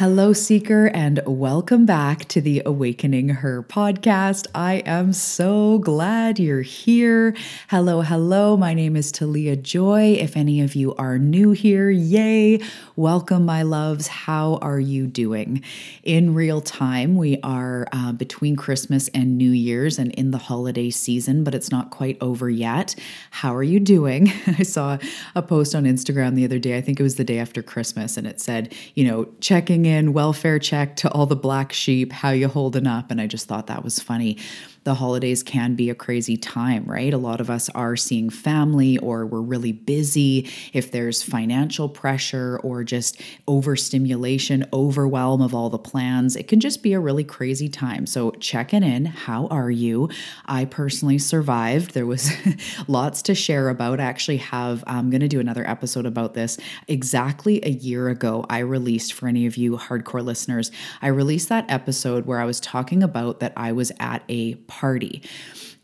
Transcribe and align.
Hello, 0.00 0.32
Seeker, 0.32 0.86
and 0.94 1.20
welcome 1.26 1.84
back 1.84 2.24
to 2.28 2.40
the 2.40 2.62
Awakening 2.64 3.28
Her 3.28 3.62
podcast. 3.62 4.46
I 4.54 4.76
am 4.86 5.12
so 5.12 5.78
glad 5.78 6.38
you're 6.38 6.62
here. 6.62 7.36
Hello, 7.68 8.00
hello. 8.00 8.56
My 8.56 8.72
name 8.72 8.96
is 8.96 9.12
Talia 9.12 9.56
Joy. 9.56 10.12
If 10.18 10.38
any 10.38 10.62
of 10.62 10.74
you 10.74 10.94
are 10.94 11.18
new 11.18 11.50
here, 11.50 11.90
yay. 11.90 12.60
Welcome, 12.96 13.44
my 13.44 13.60
loves. 13.60 14.06
How 14.06 14.54
are 14.62 14.80
you 14.80 15.06
doing? 15.06 15.62
In 16.02 16.32
real 16.32 16.62
time, 16.62 17.16
we 17.16 17.38
are 17.42 17.86
uh, 17.92 18.12
between 18.12 18.56
Christmas 18.56 19.08
and 19.08 19.36
New 19.36 19.50
Year's 19.50 19.98
and 19.98 20.12
in 20.12 20.30
the 20.30 20.38
holiday 20.38 20.88
season, 20.88 21.44
but 21.44 21.54
it's 21.54 21.70
not 21.70 21.90
quite 21.90 22.16
over 22.22 22.48
yet. 22.48 22.94
How 23.32 23.54
are 23.54 23.62
you 23.62 23.78
doing? 23.78 24.32
I 24.46 24.62
saw 24.62 24.96
a 25.34 25.42
post 25.42 25.74
on 25.74 25.84
Instagram 25.84 26.36
the 26.36 26.46
other 26.46 26.58
day. 26.58 26.78
I 26.78 26.80
think 26.80 26.98
it 26.98 27.02
was 27.02 27.16
the 27.16 27.24
day 27.24 27.38
after 27.38 27.60
Christmas, 27.60 28.16
and 28.16 28.26
it 28.26 28.40
said, 28.40 28.74
you 28.94 29.04
know, 29.04 29.28
checking 29.40 29.84
in, 29.84 29.89
welfare 30.12 30.58
check 30.58 30.96
to 30.96 31.10
all 31.10 31.26
the 31.26 31.36
black 31.36 31.72
sheep, 31.72 32.12
how 32.12 32.30
you 32.30 32.48
holding 32.48 32.86
up? 32.86 33.10
And 33.10 33.20
I 33.20 33.26
just 33.26 33.46
thought 33.46 33.66
that 33.68 33.84
was 33.84 34.00
funny 34.00 34.38
the 34.84 34.94
holidays 34.94 35.42
can 35.42 35.74
be 35.74 35.90
a 35.90 35.94
crazy 35.94 36.36
time, 36.36 36.84
right? 36.84 37.12
A 37.12 37.18
lot 37.18 37.40
of 37.40 37.50
us 37.50 37.68
are 37.70 37.96
seeing 37.96 38.30
family 38.30 38.96
or 38.98 39.26
we're 39.26 39.40
really 39.40 39.72
busy. 39.72 40.50
If 40.72 40.90
there's 40.90 41.22
financial 41.22 41.88
pressure 41.88 42.58
or 42.62 42.82
just 42.82 43.20
overstimulation, 43.46 44.64
overwhelm 44.72 45.42
of 45.42 45.54
all 45.54 45.68
the 45.68 45.78
plans, 45.78 46.34
it 46.34 46.48
can 46.48 46.60
just 46.60 46.82
be 46.82 46.94
a 46.94 47.00
really 47.00 47.24
crazy 47.24 47.68
time. 47.68 48.06
So, 48.06 48.30
checking 48.32 48.82
in. 48.82 49.04
How 49.04 49.48
are 49.48 49.70
you? 49.70 50.08
I 50.46 50.64
personally 50.64 51.18
survived. 51.18 51.92
There 51.92 52.06
was 52.06 52.30
lots 52.88 53.20
to 53.22 53.34
share 53.34 53.68
about. 53.68 54.00
I 54.00 54.04
actually 54.04 54.38
have, 54.38 54.82
I'm 54.86 55.10
going 55.10 55.20
to 55.20 55.28
do 55.28 55.40
another 55.40 55.68
episode 55.68 56.06
about 56.06 56.34
this. 56.34 56.58
Exactly 56.88 57.60
a 57.64 57.70
year 57.70 58.08
ago, 58.08 58.46
I 58.48 58.60
released, 58.60 59.12
for 59.12 59.28
any 59.28 59.46
of 59.46 59.56
you 59.56 59.76
hardcore 59.76 60.24
listeners, 60.24 60.70
I 61.02 61.08
released 61.08 61.48
that 61.50 61.70
episode 61.70 62.24
where 62.24 62.40
I 62.40 62.44
was 62.44 62.60
talking 62.60 63.02
about 63.02 63.40
that 63.40 63.52
I 63.56 63.72
was 63.72 63.92
at 64.00 64.22
a 64.28 64.54
party. 64.70 65.22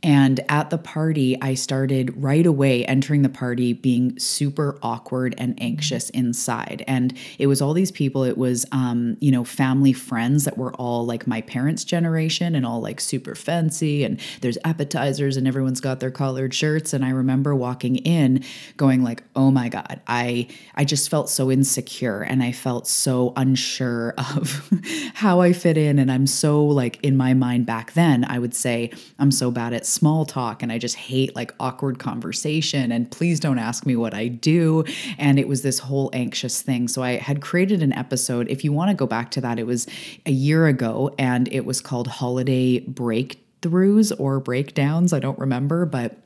And 0.07 0.39
at 0.49 0.71
the 0.71 0.79
party, 0.79 1.37
I 1.43 1.55
started 1.55 2.15
right 2.23 2.47
away 2.47 2.85
entering 2.85 3.23
the 3.23 3.29
party 3.29 3.73
being 3.73 4.17
super 4.21 4.79
awkward 4.81 5.35
and 5.37 5.61
anxious 5.61 6.11
inside. 6.11 6.85
And 6.87 7.13
it 7.41 7.49
was 7.49 7.61
all 7.61 7.73
these 7.73 7.91
people, 7.91 8.23
it 8.23 8.39
was, 8.39 8.65
um, 8.71 9.17
you 9.19 9.33
know, 9.33 9.43
family 9.43 9.93
friends 9.93 10.45
that 10.45 10.57
were 10.57 10.73
all 10.75 11.05
like 11.05 11.27
my 11.27 11.41
parents' 11.41 11.83
generation 11.83 12.55
and 12.55 12.65
all 12.65 12.81
like 12.81 13.01
super 13.01 13.35
fancy. 13.35 14.05
And 14.05 14.21
there's 14.43 14.57
appetizers 14.65 15.37
and 15.37 15.49
everyone's 15.49 15.81
got 15.81 15.99
their 15.99 16.13
collared 16.13 16.55
shirts. 16.55 16.93
And 16.93 17.05
I 17.05 17.11
remember 17.11 17.57
walking 17.57 17.97
in 17.97 18.45
going 18.77 19.03
like, 19.03 19.25
oh 19.35 19.51
my 19.51 19.69
God, 19.69 20.01
I, 20.07 20.47
I 20.77 20.85
just 20.85 21.11
felt 21.11 21.29
so 21.29 21.51
insecure 21.51 22.23
and 22.23 22.45
I 22.45 22.53
felt 22.53 22.87
so 22.87 23.33
unsure 23.35 24.15
of 24.37 24.71
how 25.15 25.41
I 25.41 25.53
fit 25.53 25.77
in. 25.77 25.99
And 25.99 26.13
I'm 26.13 26.29
so 26.29 26.65
like 26.65 27.03
in 27.03 27.17
my 27.17 27.35
mind 27.35 27.67
back 27.67 27.95
then, 27.95 28.25
I 28.25 28.39
would 28.39 28.55
say, 28.55 28.93
I'm 29.19 29.33
so 29.33 29.51
bad 29.51 29.73
at 29.73 29.85
small 29.97 30.25
talk 30.25 30.63
and 30.63 30.71
I 30.71 30.79
just 30.79 30.97
hate 30.97 31.35
like 31.35 31.55
awkward 31.59 31.99
conversation 31.99 32.93
and 32.93 33.11
please 33.11 33.41
don't 33.41 33.59
ask 33.59 33.87
me 33.87 33.97
what 33.97 34.15
I 34.15 34.29
do. 34.29 34.85
And 35.19 35.39
it 35.39 35.49
was 35.49 35.63
this 35.63 35.79
whole 35.79 36.11
anxious 36.13 36.63
thing. 36.63 36.89
So 36.89 37.03
I 37.03 37.13
had 37.17 37.41
created 37.41 37.83
an 37.83 37.93
episode. 37.93 38.49
If 38.49 38.65
you 38.65 38.73
want 38.73 38.91
to 38.91 38.95
go 38.95 39.07
back 39.07 39.31
to 39.33 39.41
that, 39.41 39.59
it 39.59 39.67
was 39.67 39.87
a 40.27 40.31
year 40.31 40.67
ago 40.67 41.15
and 41.19 41.49
it 41.53 41.65
was 41.65 41.81
called 41.81 42.07
Holiday 42.07 42.81
Breakthroughs 42.81 44.13
or 44.19 44.41
Breakdowns. 44.41 45.13
I 45.13 45.19
don't 45.19 45.39
remember, 45.39 45.87
but 45.87 46.17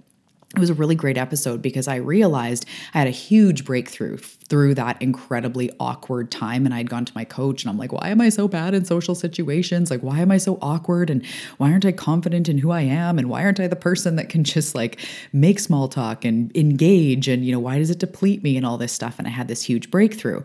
it 0.57 0.59
was 0.59 0.71
a 0.71 0.75
really 0.75 0.97
great 0.97 1.17
episode 1.17 1.63
because 1.63 1.87
I 1.87 1.97
realized 1.97 2.67
I 2.93 2.99
had 2.99 3.07
a 3.07 3.13
huge 3.13 3.65
breakthrough 3.65 4.19
through 4.51 4.75
that 4.75 5.01
incredibly 5.01 5.71
awkward 5.79 6.31
time. 6.31 6.67
And 6.67 6.75
I'd 6.75 6.91
gone 6.91 7.05
to 7.05 7.13
my 7.15 7.25
coach 7.25 7.63
and 7.63 7.71
I'm 7.71 7.79
like, 7.79 7.93
why 7.93 8.09
am 8.09 8.21
I 8.21 8.29
so 8.29 8.49
bad 8.49 8.75
in 8.75 8.85
social 8.85 9.15
situations? 9.15 9.93
Like, 9.93 10.01
why 10.01 10.19
am 10.19 10.33
I 10.33 10.39
so 10.39 10.59
awkward? 10.61 11.09
And 11.09 11.25
why 11.59 11.71
aren't 11.71 11.87
I 11.87 11.93
confident 11.93 12.49
in 12.49 12.59
who 12.59 12.73
I 12.73 12.81
am? 12.81 13.17
And 13.17 13.31
why 13.31 13.45
aren't 13.45 13.61
I 13.61 13.69
the 13.69 13.77
person 13.77 14.17
that 14.17 14.29
can 14.29 14.43
just 14.43 14.75
like 14.75 14.99
make 15.33 15.61
small 15.61 15.87
talk 15.87 16.25
and 16.25 16.55
engage? 16.57 17.29
And, 17.29 17.45
you 17.45 17.53
know, 17.53 17.61
why 17.61 17.79
does 17.79 17.91
it 17.91 18.01
deplete 18.01 18.43
me 18.43 18.57
and 18.57 18.67
all 18.67 18.77
this 18.77 18.93
stuff? 18.93 19.21
And 19.21 19.29
I 19.29 19.31
had 19.31 19.47
this 19.47 19.63
huge 19.63 19.89
breakthrough. 19.89 20.43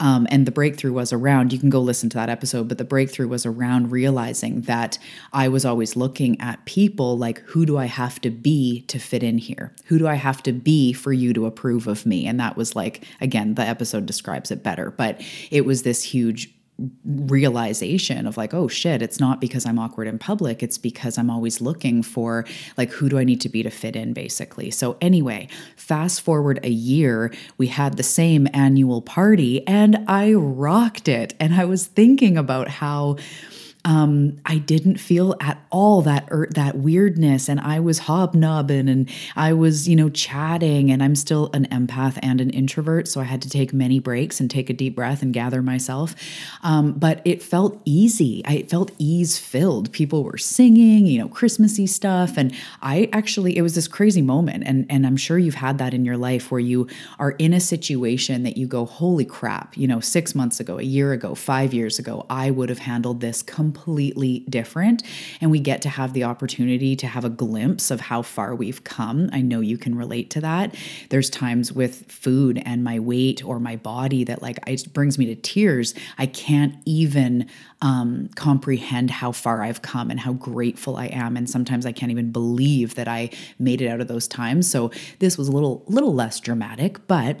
Um, 0.00 0.26
and 0.30 0.46
the 0.46 0.50
breakthrough 0.50 0.92
was 0.92 1.12
around, 1.12 1.52
you 1.52 1.60
can 1.60 1.70
go 1.70 1.80
listen 1.80 2.10
to 2.10 2.16
that 2.16 2.28
episode, 2.28 2.66
but 2.66 2.78
the 2.78 2.84
breakthrough 2.84 3.28
was 3.28 3.46
around 3.46 3.92
realizing 3.92 4.62
that 4.62 4.98
I 5.32 5.46
was 5.46 5.64
always 5.64 5.94
looking 5.94 6.40
at 6.40 6.64
people 6.64 7.16
like, 7.16 7.38
who 7.42 7.64
do 7.66 7.78
I 7.78 7.86
have 7.86 8.20
to 8.22 8.30
be 8.30 8.80
to 8.88 8.98
fit 8.98 9.22
in 9.22 9.38
here? 9.38 9.72
Who 9.84 10.00
do 10.00 10.08
I 10.08 10.14
have 10.14 10.42
to 10.42 10.52
be 10.52 10.92
for 10.92 11.12
you 11.12 11.32
to 11.34 11.46
approve 11.46 11.86
of 11.86 12.04
me? 12.04 12.26
And 12.26 12.40
that 12.40 12.56
was 12.56 12.74
like, 12.74 13.04
again, 13.20 13.43
the 13.52 13.62
episode 13.62 14.06
describes 14.06 14.50
it 14.50 14.62
better, 14.62 14.90
but 14.90 15.20
it 15.50 15.64
was 15.64 15.82
this 15.82 16.02
huge 16.02 16.54
realization 17.04 18.26
of 18.26 18.36
like 18.36 18.52
oh 18.52 18.66
shit 18.66 19.00
it's 19.00 19.20
not 19.20 19.40
because 19.40 19.64
i'm 19.64 19.78
awkward 19.78 20.08
in 20.08 20.18
public 20.18 20.60
it's 20.60 20.76
because 20.76 21.16
i'm 21.16 21.30
always 21.30 21.60
looking 21.60 22.02
for 22.02 22.44
like 22.76 22.90
who 22.90 23.08
do 23.08 23.16
i 23.16 23.22
need 23.22 23.40
to 23.40 23.48
be 23.48 23.62
to 23.62 23.70
fit 23.70 23.94
in 23.94 24.12
basically. 24.12 24.72
So 24.72 24.96
anyway 25.00 25.46
fast 25.76 26.20
forward 26.20 26.58
a 26.64 26.70
year 26.70 27.32
we 27.58 27.68
had 27.68 27.96
the 27.96 28.02
same 28.02 28.48
annual 28.52 29.02
party 29.02 29.64
and 29.68 30.04
i 30.08 30.32
rocked 30.32 31.06
it. 31.06 31.34
And 31.38 31.54
i 31.54 31.64
was 31.64 31.86
thinking 31.86 32.36
about 32.36 32.66
how 32.66 33.18
um, 33.84 34.40
I 34.46 34.58
didn't 34.58 34.96
feel 34.96 35.34
at 35.40 35.62
all 35.70 36.00
that 36.02 36.26
er, 36.32 36.48
that 36.52 36.76
weirdness, 36.76 37.50
and 37.50 37.60
I 37.60 37.80
was 37.80 37.98
hobnobbing 37.98 38.88
and 38.88 39.10
I 39.36 39.52
was, 39.52 39.86
you 39.86 39.94
know, 39.94 40.08
chatting, 40.08 40.90
and 40.90 41.02
I'm 41.02 41.14
still 41.14 41.50
an 41.52 41.66
empath 41.66 42.18
and 42.22 42.40
an 42.40 42.48
introvert, 42.50 43.08
so 43.08 43.20
I 43.20 43.24
had 43.24 43.42
to 43.42 43.50
take 43.50 43.74
many 43.74 43.98
breaks 43.98 44.40
and 44.40 44.50
take 44.50 44.70
a 44.70 44.72
deep 44.72 44.96
breath 44.96 45.20
and 45.20 45.34
gather 45.34 45.60
myself. 45.60 46.14
Um, 46.62 46.92
but 46.92 47.20
it 47.26 47.42
felt 47.42 47.80
easy. 47.84 48.42
I 48.46 48.62
felt 48.62 48.90
ease 48.98 49.38
filled. 49.38 49.92
People 49.92 50.24
were 50.24 50.38
singing, 50.38 51.04
you 51.04 51.18
know, 51.18 51.28
Christmassy 51.28 51.86
stuff, 51.86 52.38
and 52.38 52.54
I 52.80 53.10
actually 53.12 53.56
it 53.58 53.62
was 53.62 53.74
this 53.74 53.88
crazy 53.88 54.22
moment, 54.22 54.64
and 54.66 54.86
and 54.88 55.06
I'm 55.06 55.18
sure 55.18 55.36
you've 55.38 55.56
had 55.56 55.76
that 55.78 55.92
in 55.92 56.06
your 56.06 56.16
life 56.16 56.50
where 56.50 56.60
you 56.60 56.88
are 57.18 57.32
in 57.32 57.52
a 57.52 57.60
situation 57.60 58.44
that 58.44 58.56
you 58.56 58.66
go, 58.66 58.86
holy 58.86 59.26
crap, 59.26 59.76
you 59.76 59.86
know, 59.86 60.00
six 60.00 60.34
months 60.34 60.58
ago, 60.58 60.78
a 60.78 60.82
year 60.82 61.12
ago, 61.12 61.34
five 61.34 61.74
years 61.74 61.98
ago, 61.98 62.24
I 62.30 62.50
would 62.50 62.70
have 62.70 62.78
handled 62.78 63.20
this 63.20 63.42
completely 63.42 63.73
completely 63.74 64.40
different. 64.48 65.02
And 65.40 65.50
we 65.50 65.58
get 65.58 65.82
to 65.82 65.88
have 65.88 66.12
the 66.12 66.24
opportunity 66.24 66.94
to 66.96 67.06
have 67.06 67.24
a 67.24 67.28
glimpse 67.28 67.90
of 67.90 68.00
how 68.00 68.22
far 68.22 68.54
we've 68.54 68.84
come. 68.84 69.28
I 69.32 69.40
know 69.40 69.60
you 69.60 69.76
can 69.76 69.96
relate 69.96 70.30
to 70.30 70.40
that. 70.42 70.74
There's 71.10 71.28
times 71.28 71.72
with 71.72 72.10
food 72.10 72.62
and 72.64 72.84
my 72.84 73.00
weight 73.00 73.44
or 73.44 73.58
my 73.58 73.76
body 73.76 74.22
that 74.24 74.42
like 74.42 74.58
it 74.66 74.92
brings 74.92 75.18
me 75.18 75.26
to 75.26 75.34
tears. 75.34 75.94
I 76.18 76.26
can't 76.26 76.76
even 76.84 77.48
um, 77.82 78.30
comprehend 78.36 79.10
how 79.10 79.32
far 79.32 79.62
I've 79.62 79.82
come 79.82 80.10
and 80.10 80.20
how 80.20 80.34
grateful 80.34 80.96
I 80.96 81.06
am. 81.06 81.36
And 81.36 81.50
sometimes 81.50 81.84
I 81.84 81.92
can't 81.92 82.12
even 82.12 82.30
believe 82.30 82.94
that 82.94 83.08
I 83.08 83.30
made 83.58 83.82
it 83.82 83.88
out 83.88 84.00
of 84.00 84.08
those 84.08 84.28
times. 84.28 84.70
So 84.70 84.90
this 85.18 85.36
was 85.36 85.48
a 85.48 85.52
little 85.52 85.84
little 85.88 86.14
less 86.14 86.38
dramatic, 86.38 87.06
but 87.08 87.40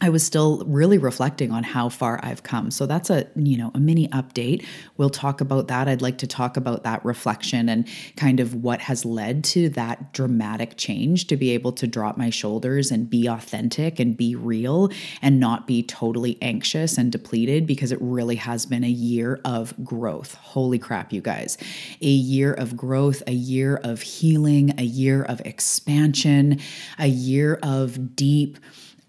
I 0.00 0.08
was 0.08 0.24
still 0.24 0.64
really 0.66 0.98
reflecting 0.98 1.52
on 1.52 1.62
how 1.62 1.88
far 1.88 2.18
I've 2.22 2.42
come. 2.42 2.72
So 2.72 2.84
that's 2.84 3.10
a, 3.10 3.28
you 3.36 3.56
know, 3.56 3.70
a 3.74 3.80
mini 3.80 4.08
update. 4.08 4.66
We'll 4.96 5.08
talk 5.08 5.40
about 5.40 5.68
that. 5.68 5.86
I'd 5.88 6.02
like 6.02 6.18
to 6.18 6.26
talk 6.26 6.56
about 6.56 6.82
that 6.82 7.04
reflection 7.04 7.68
and 7.68 7.86
kind 8.16 8.40
of 8.40 8.54
what 8.56 8.80
has 8.82 9.04
led 9.04 9.44
to 9.44 9.68
that 9.70 10.12
dramatic 10.12 10.76
change 10.76 11.28
to 11.28 11.36
be 11.36 11.50
able 11.50 11.70
to 11.72 11.86
drop 11.86 12.18
my 12.18 12.28
shoulders 12.28 12.90
and 12.90 13.08
be 13.08 13.28
authentic 13.28 14.00
and 14.00 14.16
be 14.16 14.34
real 14.34 14.90
and 15.22 15.38
not 15.38 15.66
be 15.66 15.82
totally 15.82 16.38
anxious 16.42 16.98
and 16.98 17.12
depleted 17.12 17.64
because 17.64 17.92
it 17.92 17.98
really 18.00 18.36
has 18.36 18.66
been 18.66 18.82
a 18.82 18.88
year 18.88 19.40
of 19.44 19.74
growth. 19.84 20.34
Holy 20.34 20.78
crap, 20.78 21.12
you 21.12 21.20
guys. 21.20 21.56
A 22.02 22.06
year 22.06 22.52
of 22.52 22.76
growth, 22.76 23.22
a 23.28 23.32
year 23.32 23.76
of 23.84 24.02
healing, 24.02 24.74
a 24.76 24.84
year 24.84 25.22
of 25.22 25.40
expansion, 25.42 26.58
a 26.98 27.06
year 27.06 27.60
of 27.62 28.16
deep 28.16 28.58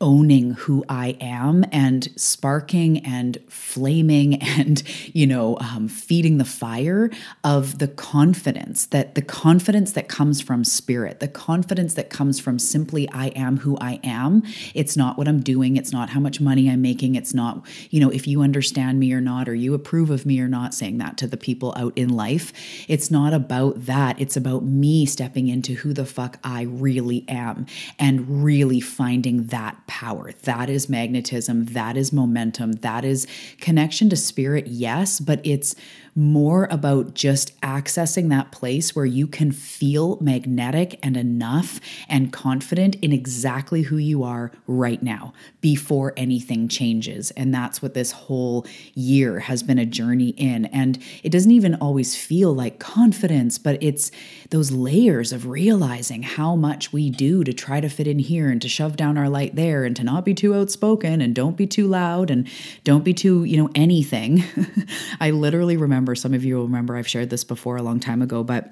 owning 0.02 0.52
who 0.52 0.84
I 0.90 1.18
am 1.22 1.66
and 1.72 2.10
sparking 2.16 3.06
and 3.06 3.38
flaming 3.48 4.36
and, 4.42 4.84
you 5.16 5.26
know, 5.26 5.58
um, 5.60 5.88
feeding 5.88 6.38
the 6.38 6.46
fire 6.46 7.10
of 7.44 7.80
the 7.80 7.88
confidence 7.88 8.88
that 8.88 9.16
the 9.16 9.22
confidence 9.22 9.94
that 9.94 10.08
comes 10.08 10.42
from 10.42 10.64
spirit, 10.64 11.20
the 11.20 11.28
confidence 11.28 11.94
that 11.94 12.10
comes 12.10 12.40
from 12.40 12.60
simply, 12.60 13.10
I 13.12 13.28
am 13.28 13.58
who 13.58 13.78
I 13.80 14.00
am. 14.04 14.44
It's 14.74 14.98
not 14.98 15.18
what 15.18 15.28
I'm 15.28 15.42
doing. 15.42 15.78
It's 15.78 15.92
not 15.92 16.10
how 16.10 16.20
much 16.20 16.42
money 16.42 16.70
I'm 16.70 16.82
making. 16.82 17.16
It's 17.16 17.34
not, 17.34 17.66
you 17.90 18.00
know, 18.00 18.10
if 18.10 18.28
you 18.28 18.42
understand 18.42 19.00
me 19.00 19.14
or 19.14 19.22
not, 19.22 19.48
or 19.48 19.56
you 19.56 19.74
approve 19.74 20.10
of 20.10 20.26
me 20.26 20.40
or 20.40 20.48
not, 20.48 20.74
saying 20.74 20.98
that 20.98 21.18
to 21.18 21.28
the 21.28 21.38
people 21.38 21.74
out 21.78 21.94
in 21.96 22.10
life. 22.10 22.52
It's 22.88 23.10
not 23.10 23.34
about 23.34 23.86
that. 23.86 24.20
It's 24.20 24.36
about 24.36 24.64
me 24.64 25.06
stepping 25.06 25.48
into 25.48 25.76
who 25.76 25.94
the 25.94 26.06
fuck 26.06 26.38
I 26.44 26.64
really 26.64 27.26
am 27.28 27.66
and 27.98 28.44
really 28.44 28.80
finding 28.82 29.48
that 29.48 29.85
power. 29.88 30.32
That 30.44 30.70
is 30.70 30.90
magnetism. 30.90 31.66
That 31.66 31.98
is 31.98 32.12
momentum. 32.12 32.74
That 32.74 33.06
is 33.06 33.28
connection 33.60 34.10
to 34.10 34.16
spirit, 34.16 34.68
yes, 34.68 35.20
but 35.20 35.40
it's 35.46 35.76
more 36.16 36.66
about 36.72 37.14
just 37.14 37.60
accessing 37.60 38.30
that 38.30 38.52
place 38.52 38.96
where 38.96 39.06
you 39.06 39.28
can 39.28 39.52
feel 39.52 40.18
magnetic 40.22 40.98
and 41.04 41.18
enough 41.18 41.82
and 42.08 42.32
confident 42.32 42.96
in 43.02 43.12
exactly 43.12 43.82
who 43.82 43.98
you 43.98 44.24
are 44.24 44.50
right 44.66 45.04
now 45.04 45.34
before 45.60 46.14
anything 46.16 46.70
changes. 46.70 47.32
And 47.32 47.54
that's 47.54 47.82
what 47.82 47.94
this 47.94 48.14
whole 48.14 48.66
year 48.94 49.40
has 49.40 49.62
been 49.62 49.78
a 49.78 49.86
journey 49.86 50.30
in. 50.30 50.66
And 50.66 50.98
it 51.22 51.32
doesn't 51.32 51.52
even 51.52 51.76
always 51.76 52.16
feel 52.16 52.54
like 52.54 52.80
confidence, 52.80 53.58
but 53.58 53.82
it's 53.84 54.10
those 54.52 54.72
layers 54.72 55.34
of 55.34 55.48
realizing 55.48 56.24
how 56.24 56.56
much 56.56 56.94
we 56.94 57.10
do 57.10 57.44
to 57.44 57.52
try 57.52 57.82
to 57.82 57.90
fit 57.90 58.08
in 58.08 58.20
here 58.20 58.50
and 58.50 58.62
to 58.62 58.70
shove 58.70 58.96
down 58.96 59.18
our 59.18 59.28
light 59.28 59.56
there 59.56 59.84
and 59.84 59.98
to 59.98 60.04
not 60.04 60.24
be 60.24 60.34
too 60.34 60.56
outspoken 60.56 61.20
and 61.20 61.36
don't 61.36 61.58
be 61.58 61.68
too 61.68 61.88
loud 61.88 62.32
and 62.32 62.48
don't 62.86 63.04
be 63.04 63.14
too, 63.14 63.44
you 63.44 63.58
know, 63.58 63.70
anything. 63.76 64.46
I 65.20 65.32
literally 65.32 65.76
remember 65.76 66.05
remember, 66.06 66.16
some 66.16 66.36
of 66.36 66.46
you 66.46 66.58
will 66.58 66.66
remember 66.66 66.96
I've 66.96 67.08
shared 67.08 67.32
this 67.32 67.44
before 67.44 67.78
a 67.78 67.82
long 67.82 68.00
time 68.00 68.22
ago, 68.22 68.44
but 68.44 68.72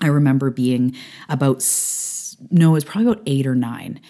I 0.00 0.06
remember 0.06 0.50
being 0.50 0.94
about, 1.28 1.66
no, 2.48 2.70
it 2.70 2.72
was 2.74 2.84
probably 2.84 3.10
about 3.10 3.22
eight 3.26 3.44
or 3.44 3.56
nine 3.56 4.00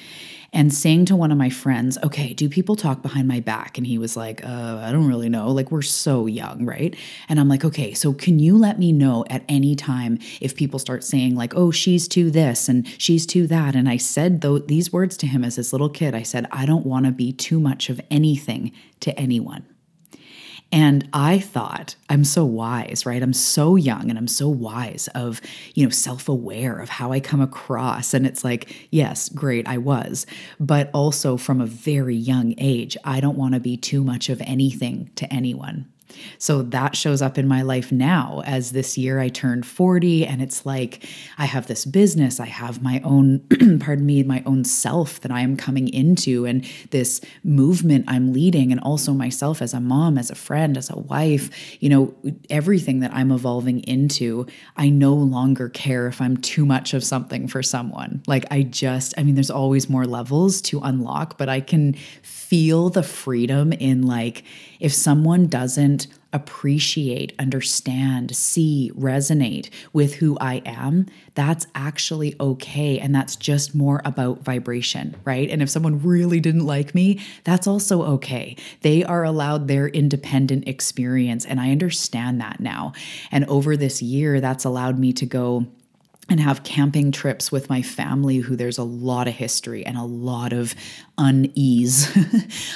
and 0.52 0.74
saying 0.74 1.06
to 1.06 1.16
one 1.16 1.32
of 1.32 1.38
my 1.38 1.48
friends, 1.48 1.96
okay, 2.04 2.34
do 2.34 2.50
people 2.50 2.76
talk 2.76 3.00
behind 3.00 3.26
my 3.26 3.40
back? 3.40 3.78
And 3.78 3.86
he 3.86 3.96
was 3.96 4.14
like, 4.14 4.44
uh, 4.44 4.80
I 4.82 4.92
don't 4.92 5.06
really 5.06 5.30
know. 5.30 5.50
Like, 5.52 5.70
we're 5.70 5.80
so 5.80 6.26
young, 6.26 6.66
right? 6.66 6.94
And 7.30 7.40
I'm 7.40 7.48
like, 7.48 7.64
okay, 7.64 7.94
so 7.94 8.12
can 8.12 8.38
you 8.38 8.58
let 8.58 8.78
me 8.78 8.92
know 8.92 9.24
at 9.30 9.42
any 9.48 9.74
time 9.74 10.18
if 10.40 10.54
people 10.54 10.78
start 10.78 11.02
saying, 11.02 11.34
like, 11.36 11.54
oh, 11.54 11.70
she's 11.70 12.06
too 12.08 12.30
this 12.30 12.68
and 12.68 12.86
she's 13.00 13.24
too 13.24 13.46
that? 13.46 13.74
And 13.74 13.88
I 13.88 13.96
said 13.96 14.42
th- 14.42 14.66
these 14.66 14.92
words 14.92 15.16
to 15.18 15.26
him 15.26 15.44
as 15.44 15.56
this 15.56 15.72
little 15.72 15.88
kid. 15.88 16.14
I 16.14 16.24
said, 16.24 16.46
I 16.50 16.66
don't 16.66 16.84
want 16.84 17.06
to 17.06 17.12
be 17.12 17.32
too 17.32 17.58
much 17.58 17.88
of 17.88 18.00
anything 18.10 18.72
to 19.00 19.18
anyone. 19.18 19.64
And 20.72 21.08
I 21.12 21.40
thought, 21.40 21.96
I'm 22.08 22.22
so 22.24 22.44
wise, 22.44 23.04
right? 23.04 23.22
I'm 23.22 23.32
so 23.32 23.74
young 23.74 24.08
and 24.08 24.16
I'm 24.16 24.28
so 24.28 24.48
wise 24.48 25.08
of, 25.14 25.40
you 25.74 25.84
know, 25.84 25.90
self 25.90 26.28
aware 26.28 26.78
of 26.78 26.88
how 26.88 27.10
I 27.12 27.18
come 27.18 27.40
across. 27.40 28.14
And 28.14 28.24
it's 28.24 28.44
like, 28.44 28.88
yes, 28.90 29.28
great, 29.28 29.66
I 29.66 29.78
was. 29.78 30.26
But 30.60 30.90
also 30.94 31.36
from 31.36 31.60
a 31.60 31.66
very 31.66 32.14
young 32.14 32.54
age, 32.58 32.96
I 33.04 33.20
don't 33.20 33.36
want 33.36 33.54
to 33.54 33.60
be 33.60 33.76
too 33.76 34.04
much 34.04 34.28
of 34.28 34.40
anything 34.42 35.10
to 35.16 35.32
anyone. 35.32 35.88
So 36.38 36.62
that 36.62 36.96
shows 36.96 37.22
up 37.22 37.38
in 37.38 37.48
my 37.48 37.62
life 37.62 37.92
now 37.92 38.42
as 38.46 38.72
this 38.72 38.96
year 38.96 39.20
I 39.20 39.28
turned 39.28 39.66
40 39.66 40.26
and 40.26 40.42
it's 40.42 40.64
like 40.66 41.06
I 41.38 41.46
have 41.46 41.66
this 41.66 41.84
business, 41.84 42.40
I 42.40 42.46
have 42.46 42.82
my 42.82 43.00
own 43.04 43.40
pardon 43.80 44.06
me, 44.06 44.22
my 44.22 44.42
own 44.46 44.64
self 44.64 45.20
that 45.20 45.30
I 45.30 45.40
am 45.40 45.56
coming 45.56 45.88
into 45.88 46.46
and 46.46 46.64
this 46.90 47.20
movement 47.44 48.04
I'm 48.08 48.32
leading 48.32 48.72
and 48.72 48.80
also 48.80 49.12
myself 49.12 49.62
as 49.62 49.74
a 49.74 49.80
mom, 49.80 50.18
as 50.18 50.30
a 50.30 50.34
friend, 50.34 50.76
as 50.76 50.90
a 50.90 50.98
wife, 50.98 51.50
you 51.80 51.88
know, 51.88 52.14
everything 52.48 53.00
that 53.00 53.12
I'm 53.14 53.30
evolving 53.30 53.80
into, 53.80 54.46
I 54.76 54.88
no 54.88 55.14
longer 55.14 55.68
care 55.68 56.06
if 56.06 56.20
I'm 56.20 56.36
too 56.36 56.66
much 56.66 56.94
of 56.94 57.04
something 57.04 57.48
for 57.48 57.62
someone. 57.62 58.22
Like 58.26 58.46
I 58.50 58.62
just 58.62 59.14
I 59.18 59.22
mean 59.22 59.34
there's 59.34 59.50
always 59.50 59.88
more 59.88 60.06
levels 60.06 60.60
to 60.62 60.80
unlock, 60.80 61.38
but 61.38 61.48
I 61.48 61.60
can 61.60 61.94
feel 62.22 62.90
the 62.90 63.02
freedom 63.02 63.72
in 63.72 64.02
like 64.02 64.44
if 64.80 64.92
someone 64.92 65.46
doesn't 65.46 65.99
appreciate, 66.32 67.32
understand, 67.38 68.34
see, 68.36 68.92
resonate 68.96 69.68
with 69.92 70.14
who 70.14 70.38
I 70.40 70.62
am, 70.64 71.06
that's 71.34 71.66
actually 71.74 72.36
okay. 72.40 72.98
And 72.98 73.14
that's 73.14 73.36
just 73.36 73.74
more 73.74 74.00
about 74.04 74.42
vibration, 74.42 75.16
right? 75.24 75.50
And 75.50 75.62
if 75.62 75.70
someone 75.70 76.02
really 76.02 76.40
didn't 76.40 76.66
like 76.66 76.94
me, 76.94 77.20
that's 77.44 77.66
also 77.66 78.02
okay. 78.02 78.56
They 78.82 79.02
are 79.04 79.24
allowed 79.24 79.68
their 79.68 79.88
independent 79.88 80.68
experience. 80.68 81.44
And 81.44 81.60
I 81.60 81.70
understand 81.72 82.40
that 82.40 82.60
now. 82.60 82.92
And 83.30 83.44
over 83.46 83.76
this 83.76 84.00
year, 84.00 84.40
that's 84.40 84.64
allowed 84.64 84.98
me 84.98 85.12
to 85.14 85.26
go 85.26 85.66
and 86.30 86.38
have 86.38 86.62
camping 86.62 87.10
trips 87.10 87.50
with 87.50 87.68
my 87.68 87.82
family 87.82 88.38
who 88.38 88.54
there's 88.54 88.78
a 88.78 88.84
lot 88.84 89.26
of 89.26 89.34
history 89.34 89.84
and 89.84 89.98
a 89.98 90.04
lot 90.04 90.52
of 90.52 90.76
unease, 91.18 92.16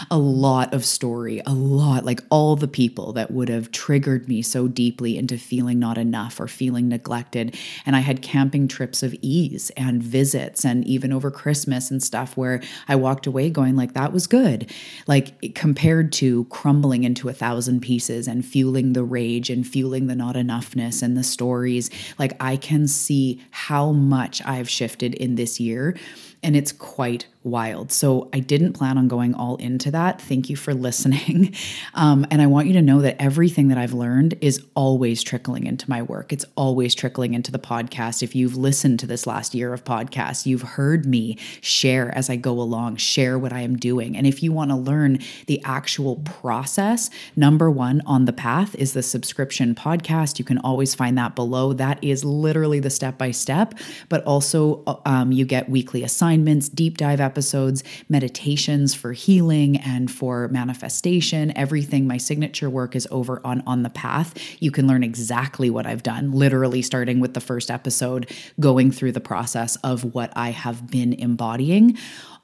a 0.10 0.18
lot 0.18 0.74
of 0.74 0.84
story, 0.84 1.40
a 1.46 1.54
lot 1.54 2.04
like 2.04 2.20
all 2.30 2.56
the 2.56 2.68
people 2.68 3.12
that 3.12 3.30
would 3.30 3.48
have 3.48 3.70
triggered 3.70 4.28
me 4.28 4.42
so 4.42 4.66
deeply 4.66 5.16
into 5.16 5.38
feeling 5.38 5.78
not 5.78 5.96
enough 5.96 6.40
or 6.40 6.48
feeling 6.48 6.88
neglected. 6.88 7.56
And 7.86 7.94
I 7.94 8.00
had 8.00 8.22
camping 8.22 8.66
trips 8.66 9.04
of 9.04 9.14
ease 9.22 9.70
and 9.76 10.02
visits 10.02 10.64
and 10.64 10.84
even 10.84 11.12
over 11.12 11.30
Christmas 11.30 11.92
and 11.92 12.02
stuff 12.02 12.36
where 12.36 12.60
I 12.88 12.96
walked 12.96 13.26
away 13.26 13.50
going 13.50 13.76
like 13.76 13.94
that 13.94 14.12
was 14.12 14.26
good. 14.26 14.70
Like 15.06 15.54
compared 15.54 16.12
to 16.14 16.44
crumbling 16.46 17.04
into 17.04 17.28
a 17.28 17.32
thousand 17.32 17.82
pieces 17.82 18.26
and 18.26 18.44
fueling 18.44 18.94
the 18.94 19.04
rage 19.04 19.48
and 19.48 19.64
fueling 19.64 20.08
the 20.08 20.16
not 20.16 20.34
enoughness 20.34 21.04
and 21.04 21.16
the 21.16 21.24
stories, 21.24 21.88
like 22.18 22.34
I 22.40 22.56
can 22.56 22.88
see 22.88 23.40
how 23.50 23.92
much 23.92 24.44
I've 24.44 24.68
shifted 24.68 25.14
in 25.14 25.34
this 25.34 25.60
year 25.60 25.96
and 26.44 26.54
it's 26.54 26.72
quite 26.72 27.26
wild. 27.42 27.90
So 27.90 28.28
I 28.32 28.40
didn't 28.40 28.74
plan 28.74 28.98
on 28.98 29.08
going 29.08 29.34
all 29.34 29.56
into 29.56 29.90
that. 29.92 30.20
Thank 30.20 30.50
you 30.50 30.56
for 30.56 30.74
listening. 30.84 31.54
Um, 31.94 32.26
and 32.30 32.42
I 32.42 32.46
want 32.46 32.66
you 32.66 32.74
to 32.74 32.82
know 32.82 33.00
that 33.00 33.16
everything 33.20 33.68
that 33.68 33.78
I've 33.78 33.94
learned 33.94 34.34
is 34.40 34.62
always 34.74 35.22
trickling 35.22 35.66
into 35.66 35.88
my 35.88 36.02
work. 36.02 36.32
It's 36.32 36.44
always 36.54 36.94
trickling 36.94 37.34
into 37.34 37.50
the 37.50 37.58
podcast. 37.58 38.22
If 38.22 38.34
you've 38.34 38.56
listened 38.56 39.00
to 39.00 39.06
this 39.06 39.26
last 39.26 39.54
year 39.54 39.72
of 39.72 39.84
podcasts, 39.84 40.44
you've 40.44 40.62
heard 40.62 41.06
me 41.06 41.38
share 41.60 42.14
as 42.14 42.28
I 42.28 42.36
go 42.36 42.60
along, 42.60 42.96
share 42.96 43.38
what 43.38 43.52
I 43.52 43.60
am 43.60 43.76
doing. 43.76 44.16
And 44.16 44.26
if 44.26 44.42
you 44.42 44.52
want 44.52 44.70
to 44.70 44.76
learn 44.76 45.18
the 45.46 45.62
actual 45.64 46.16
process, 46.16 47.08
number 47.36 47.70
one 47.70 48.02
on 48.04 48.26
the 48.26 48.32
path 48.32 48.74
is 48.74 48.92
the 48.92 49.02
subscription 49.02 49.74
podcast. 49.74 50.38
You 50.38 50.44
can 50.44 50.58
always 50.58 50.94
find 50.94 51.16
that 51.16 51.34
below. 51.34 51.72
That 51.72 52.02
is 52.02 52.24
literally 52.24 52.80
the 52.80 52.90
step 52.90 53.16
by 53.16 53.23
step, 53.30 53.74
but 54.08 54.24
also 54.24 54.82
uh, 54.86 54.96
um, 55.04 55.32
you 55.32 55.44
get 55.44 55.68
weekly 55.68 56.02
assignments, 56.02 56.68
deep 56.68 56.98
dive 56.98 57.20
episodes, 57.20 57.82
meditations 58.08 58.94
for 58.94 59.12
healing 59.12 59.76
and 59.78 60.10
for 60.10 60.48
manifestation. 60.48 61.56
Everything, 61.56 62.06
my 62.06 62.16
signature 62.16 62.70
work 62.70 62.96
is 62.96 63.06
over 63.10 63.40
on 63.44 63.62
On 63.66 63.82
the 63.82 63.90
Path. 63.90 64.34
You 64.60 64.70
can 64.70 64.86
learn 64.86 65.02
exactly 65.02 65.70
what 65.70 65.86
I've 65.86 66.02
done, 66.02 66.32
literally 66.32 66.82
starting 66.82 67.20
with 67.20 67.34
the 67.34 67.40
first 67.40 67.70
episode, 67.70 68.30
going 68.60 68.90
through 68.90 69.12
the 69.12 69.20
process 69.20 69.76
of 69.76 70.14
what 70.14 70.32
I 70.36 70.50
have 70.50 70.90
been 70.90 71.12
embodying. 71.12 71.98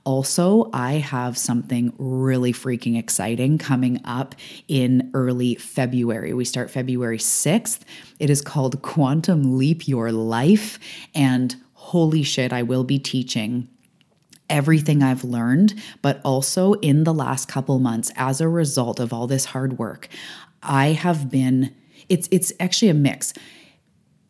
Also, 0.04 0.70
I 0.72 0.94
have 0.94 1.36
something 1.36 1.92
really 1.98 2.52
freaking 2.52 2.98
exciting 2.98 3.58
coming 3.58 4.00
up 4.04 4.34
in 4.66 5.10
early 5.12 5.56
February. 5.56 6.32
We 6.32 6.44
start 6.44 6.70
February 6.70 7.18
6th. 7.18 7.80
It 8.18 8.30
is 8.30 8.40
called 8.40 8.80
Quantum 8.82 9.58
Leap 9.58 9.86
Your 9.86 10.10
Life. 10.10 10.78
And 11.14 11.54
holy 11.74 12.22
shit, 12.22 12.52
I 12.52 12.62
will 12.62 12.84
be 12.84 12.98
teaching 12.98 13.68
everything 14.48 15.02
I've 15.02 15.22
learned, 15.22 15.80
but 16.02 16.20
also 16.24 16.74
in 16.74 17.04
the 17.04 17.14
last 17.14 17.46
couple 17.46 17.78
months 17.78 18.10
as 18.16 18.40
a 18.40 18.48
result 18.48 18.98
of 19.00 19.12
all 19.12 19.26
this 19.26 19.46
hard 19.46 19.78
work, 19.78 20.08
I 20.62 20.88
have 20.88 21.30
been 21.30 21.74
it's 22.08 22.28
it's 22.30 22.52
actually 22.58 22.88
a 22.88 22.94
mix 22.94 23.32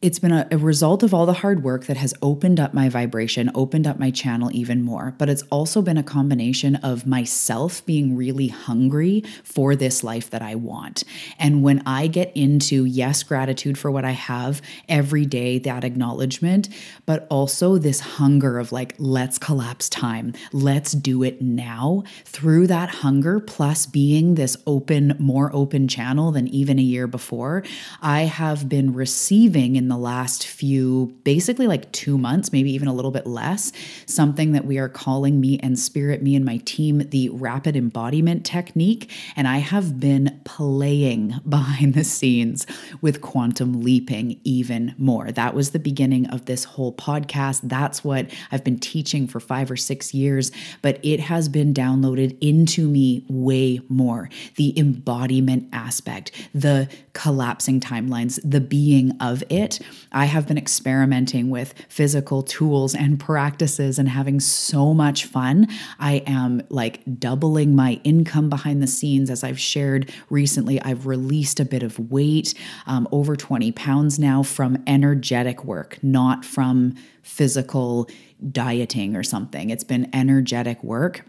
it's 0.02 0.18
been 0.18 0.32
a, 0.32 0.48
a, 0.50 0.56
result 0.56 1.02
of 1.02 1.12
all 1.12 1.26
the 1.26 1.34
hard 1.34 1.62
work 1.62 1.84
that 1.84 1.98
has 1.98 2.14
opened 2.22 2.58
up 2.58 2.72
my 2.72 2.88
vibration, 2.88 3.50
opened 3.54 3.86
up 3.86 3.98
my 3.98 4.10
channel 4.10 4.50
even 4.54 4.82
more. 4.82 5.14
But 5.18 5.28
it's 5.28 5.42
also 5.50 5.82
been 5.82 5.98
a 5.98 6.02
combination 6.02 6.76
of 6.76 7.06
myself 7.06 7.84
being 7.84 8.16
really 8.16 8.48
hungry 8.48 9.22
for 9.44 9.76
this 9.76 10.02
life 10.02 10.30
that 10.30 10.40
I 10.40 10.54
want. 10.54 11.04
And 11.38 11.62
when 11.62 11.82
I 11.84 12.06
get 12.06 12.34
into, 12.34 12.86
yes, 12.86 13.22
gratitude 13.22 13.76
for 13.76 13.90
what 13.90 14.06
I 14.06 14.12
have 14.12 14.62
every 14.88 15.26
day, 15.26 15.58
that 15.58 15.84
acknowledgement, 15.84 16.70
but 17.04 17.26
also 17.28 17.76
this 17.76 18.00
hunger 18.00 18.58
of 18.58 18.72
like, 18.72 18.94
let's 18.98 19.38
collapse 19.38 19.90
time, 19.90 20.32
let's 20.52 20.92
do 20.92 21.22
it 21.22 21.42
now. 21.42 22.04
Through 22.24 22.68
that 22.68 22.88
hunger, 22.88 23.38
plus 23.38 23.84
being 23.84 24.34
this 24.34 24.56
open, 24.66 25.14
more 25.18 25.54
open 25.54 25.88
channel 25.88 26.32
than 26.32 26.48
even 26.48 26.78
a 26.78 26.82
year 26.82 27.06
before, 27.06 27.64
I 28.00 28.22
have 28.22 28.66
been 28.66 28.94
receiving 28.94 29.76
in 29.76 29.89
the 29.90 29.98
last 29.98 30.46
few, 30.46 31.14
basically 31.24 31.66
like 31.66 31.92
two 31.92 32.16
months, 32.16 32.52
maybe 32.52 32.72
even 32.72 32.88
a 32.88 32.94
little 32.94 33.10
bit 33.10 33.26
less, 33.26 33.72
something 34.06 34.52
that 34.52 34.64
we 34.64 34.78
are 34.78 34.88
calling 34.88 35.40
me 35.40 35.58
and 35.62 35.78
spirit, 35.78 36.22
me 36.22 36.34
and 36.34 36.44
my 36.44 36.56
team, 36.64 36.98
the 37.10 37.28
rapid 37.28 37.76
embodiment 37.76 38.46
technique. 38.46 39.10
And 39.36 39.46
I 39.46 39.58
have 39.58 40.00
been 40.00 40.40
playing 40.44 41.34
behind 41.48 41.94
the 41.94 42.04
scenes 42.04 42.66
with 43.02 43.20
quantum 43.20 43.82
leaping 43.82 44.40
even 44.44 44.94
more. 44.96 45.30
That 45.30 45.54
was 45.54 45.72
the 45.72 45.78
beginning 45.78 46.26
of 46.28 46.46
this 46.46 46.64
whole 46.64 46.94
podcast. 46.94 47.60
That's 47.64 48.02
what 48.02 48.30
I've 48.50 48.64
been 48.64 48.78
teaching 48.78 49.26
for 49.26 49.40
five 49.40 49.70
or 49.70 49.76
six 49.76 50.14
years, 50.14 50.52
but 50.80 50.98
it 51.02 51.20
has 51.20 51.48
been 51.48 51.74
downloaded 51.74 52.38
into 52.40 52.88
me 52.88 53.24
way 53.28 53.80
more. 53.88 54.30
The 54.56 54.78
embodiment 54.78 55.68
aspect, 55.72 56.32
the 56.54 56.88
collapsing 57.12 57.80
timelines, 57.80 58.38
the 58.48 58.60
being 58.60 59.12
of 59.20 59.42
it. 59.50 59.79
I 60.12 60.24
have 60.26 60.46
been 60.46 60.58
experimenting 60.58 61.50
with 61.50 61.74
physical 61.88 62.42
tools 62.42 62.94
and 62.94 63.18
practices 63.18 63.98
and 63.98 64.08
having 64.08 64.40
so 64.40 64.92
much 64.92 65.24
fun. 65.24 65.68
I 65.98 66.22
am 66.26 66.62
like 66.68 67.02
doubling 67.18 67.74
my 67.74 68.00
income 68.04 68.48
behind 68.48 68.82
the 68.82 68.86
scenes. 68.86 69.30
As 69.30 69.44
I've 69.44 69.60
shared 69.60 70.12
recently, 70.30 70.80
I've 70.82 71.06
released 71.06 71.60
a 71.60 71.64
bit 71.64 71.82
of 71.82 72.10
weight, 72.10 72.54
um, 72.86 73.08
over 73.12 73.36
20 73.36 73.72
pounds 73.72 74.18
now 74.18 74.42
from 74.42 74.82
energetic 74.86 75.64
work, 75.64 75.98
not 76.02 76.44
from 76.44 76.94
physical 77.22 78.08
dieting 78.50 79.16
or 79.16 79.22
something. 79.22 79.70
It's 79.70 79.84
been 79.84 80.08
energetic 80.12 80.82
work. 80.82 81.24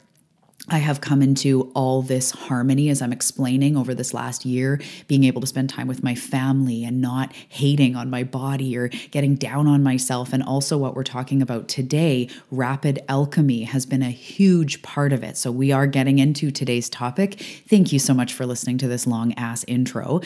I 0.69 0.77
have 0.77 1.01
come 1.01 1.23
into 1.23 1.71
all 1.73 2.03
this 2.03 2.29
harmony 2.29 2.89
as 2.89 3.01
I'm 3.01 3.11
explaining 3.11 3.75
over 3.75 3.95
this 3.95 4.13
last 4.13 4.45
year, 4.45 4.79
being 5.07 5.23
able 5.23 5.41
to 5.41 5.47
spend 5.47 5.71
time 5.71 5.87
with 5.87 6.03
my 6.03 6.13
family 6.13 6.83
and 6.83 7.01
not 7.01 7.33
hating 7.33 7.95
on 7.95 8.11
my 8.11 8.23
body 8.23 8.77
or 8.77 8.89
getting 9.09 9.33
down 9.35 9.65
on 9.65 9.81
myself. 9.81 10.33
And 10.33 10.43
also, 10.43 10.77
what 10.77 10.95
we're 10.95 11.03
talking 11.03 11.41
about 11.41 11.67
today, 11.67 12.29
rapid 12.51 13.03
alchemy, 13.09 13.63
has 13.63 13.87
been 13.87 14.03
a 14.03 14.11
huge 14.11 14.83
part 14.83 15.11
of 15.11 15.23
it. 15.23 15.35
So, 15.35 15.51
we 15.51 15.71
are 15.71 15.87
getting 15.87 16.19
into 16.19 16.51
today's 16.51 16.89
topic. 16.89 17.41
Thank 17.67 17.91
you 17.91 17.97
so 17.97 18.13
much 18.13 18.31
for 18.31 18.45
listening 18.45 18.77
to 18.79 18.87
this 18.87 19.07
long 19.07 19.33
ass 19.33 19.65
intro. 19.67 20.21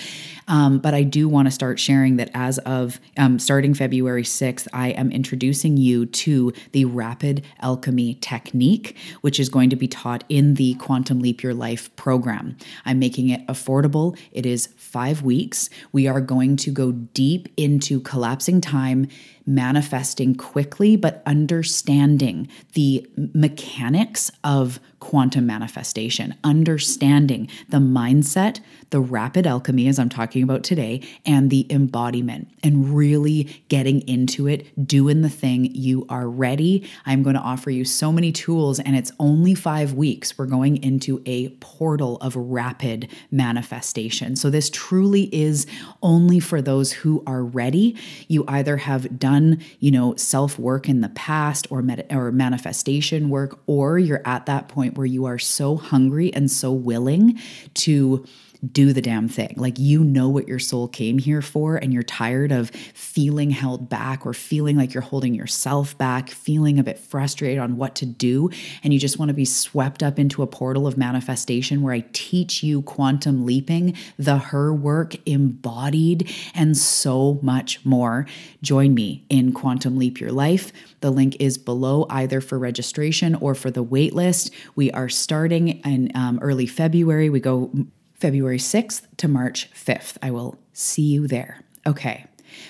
Um, 0.50 0.80
but 0.80 0.94
I 0.94 1.04
do 1.04 1.30
want 1.30 1.48
to 1.48 1.52
start 1.52 1.80
sharing 1.80 2.18
that 2.18 2.30
as 2.34 2.58
of 2.60 3.00
um, 3.16 3.40
starting 3.40 3.74
February 3.74 4.24
6th, 4.24 4.68
I 4.74 4.90
am 4.90 5.14
introducing 5.14 5.78
you 5.78 6.06
to 6.08 6.52
the 6.74 6.84
rapid 6.84 7.46
alchemy 7.62 8.16
technique, 8.16 8.98
which 9.22 9.40
is 9.40 9.48
going 9.48 9.70
to 9.70 9.78
be 9.78 9.88
taught 9.88 10.25
in 10.30 10.56
the 10.56 10.74
Quantum 10.76 11.20
Leap 11.20 11.44
Your 11.44 11.54
Life 11.54 11.96
program. 11.96 12.58
I'm 12.86 13.00
making 13.00 13.30
it 13.30 13.46
affordable. 13.48 14.18
It 14.32 14.46
is 14.46 14.68
five 14.78 15.22
weeks. 15.22 15.70
We 15.92 16.08
are 16.08 16.22
going 16.22 16.58
to 16.58 16.72
go 16.72 16.92
deep 16.92 17.50
into 17.58 18.00
collapsing 18.02 18.62
time 18.62 19.08
manifesting 19.46 20.36
quickly, 20.36 20.96
but 20.96 21.22
understanding 21.26 22.48
the 22.74 23.08
mechanics 23.16 24.32
of 24.44 24.80
quantum 25.00 25.46
manifestation, 25.46 26.34
understanding 26.44 27.48
the 27.70 27.78
mindset, 27.78 28.60
the 28.90 29.00
rapid 29.00 29.46
alchemy, 29.46 29.88
as 29.88 30.00
I'm 30.00 30.10
talking 30.10 30.42
about 30.42 30.64
today, 30.64 31.02
and 31.28 31.52
the 31.52 31.68
embodiment, 31.70 32.48
and 32.64 32.96
really 32.96 33.64
getting 33.68 34.02
into 34.08 34.48
it, 34.48 34.88
doing 34.88 35.22
the 35.22 35.30
thing. 35.30 35.66
You 35.76 36.08
are 36.10 36.28
ready. 36.28 36.90
I'm 37.06 37.22
going 37.22 37.36
to 37.36 37.42
offer 37.42 37.70
you 37.70 37.86
so 37.86 38.12
many 38.12 38.32
tools, 38.32 38.80
and 38.80 38.96
it's 38.96 39.12
only 39.20 39.54
five 39.54 39.94
weeks. 39.94 40.40
We're 40.40 40.48
going 40.48 40.82
into 40.84 41.22
a 41.28 41.50
portal 41.60 42.18
of 42.18 42.36
rapid 42.36 43.08
manifestation. 43.30 44.36
So, 44.36 44.50
this 44.50 44.72
truly 44.72 45.24
is 45.36 45.68
only 46.02 46.40
for 46.40 46.64
those 46.64 46.92
who 46.92 47.24
are 47.28 47.44
ready. 47.44 47.96
You 48.28 48.44
either 48.48 48.78
have 48.78 49.20
done 49.20 49.35
done, 49.36 49.60
you 49.80 49.92
know, 49.92 50.16
self 50.16 50.58
work 50.58 50.88
in 50.90 51.02
the 51.02 51.10
past 51.10 51.68
or 51.70 51.82
med- 51.82 52.08
or 52.10 52.32
manifestation 52.32 53.30
work 53.30 53.60
or 53.68 53.98
you're 53.98 54.22
at 54.26 54.46
that 54.46 54.68
point 54.68 54.98
where 54.98 55.06
you 55.06 55.26
are 55.26 55.40
so 55.40 55.76
hungry 55.76 56.34
and 56.34 56.50
so 56.50 56.72
willing 56.72 57.40
to 57.74 58.26
do 58.72 58.94
the 58.94 59.02
damn 59.02 59.28
thing. 59.28 59.54
Like 59.58 59.80
you 59.80 60.04
know 60.04 60.30
what 60.30 60.48
your 60.48 60.60
soul 60.60 60.88
came 60.88 61.18
here 61.18 61.42
for, 61.42 61.76
and 61.76 61.94
you're 61.94 62.04
tired 62.04 62.52
of 62.52 62.70
feeling 62.70 63.52
held 63.52 63.90
back 63.90 64.26
or 64.26 64.34
feeling 64.34 64.78
like 64.78 64.94
you're 64.94 65.02
holding 65.02 65.34
yourself 65.34 65.98
back, 65.98 66.30
feeling 66.30 66.80
a 66.80 66.84
bit 66.84 67.00
frustrated 67.00 67.60
on 67.60 67.78
what 67.78 67.96
to 67.96 68.06
do. 68.06 68.50
And 68.84 68.94
you 68.94 69.00
just 69.00 69.20
want 69.20 69.30
to 69.30 69.34
be 69.34 69.46
swept 69.46 70.04
up 70.04 70.20
into 70.20 70.44
a 70.44 70.48
portal 70.48 70.88
of 70.88 70.98
manifestation 70.98 71.82
where 71.82 71.94
I 71.94 72.06
teach 72.14 72.64
you 72.64 72.82
quantum 72.82 73.46
leaping, 73.46 73.96
the 74.18 74.38
her 74.38 74.74
work 74.74 75.16
embodied, 75.28 76.32
and 76.54 76.78
so 76.78 77.40
much 77.42 77.84
more. 77.86 78.26
Join 78.62 78.94
me 78.94 79.26
in 79.30 79.54
Quantum 79.54 79.98
Leap 79.98 80.20
Your 80.20 80.32
Life. 80.32 80.72
The 81.02 81.12
link 81.12 81.38
is 81.40 81.58
below 81.58 82.06
either 82.10 82.42
for 82.42 82.58
registration 82.58 83.36
or 83.36 83.56
for 83.56 83.70
the 83.70 83.84
waitlist. 83.84 84.52
We 84.76 84.92
are 84.92 85.10
starting 85.10 85.80
in 85.82 86.12
um, 86.16 86.40
early 86.42 86.66
February. 86.66 87.30
We 87.30 87.40
go 87.40 87.72
February 88.16 88.58
6th 88.58 89.04
to 89.18 89.28
March 89.28 89.70
5th. 89.72 90.18
I 90.22 90.32
will 90.32 90.58
see 90.74 91.04
you 91.04 91.28
there. 91.28 91.62
Okay. 91.86 92.26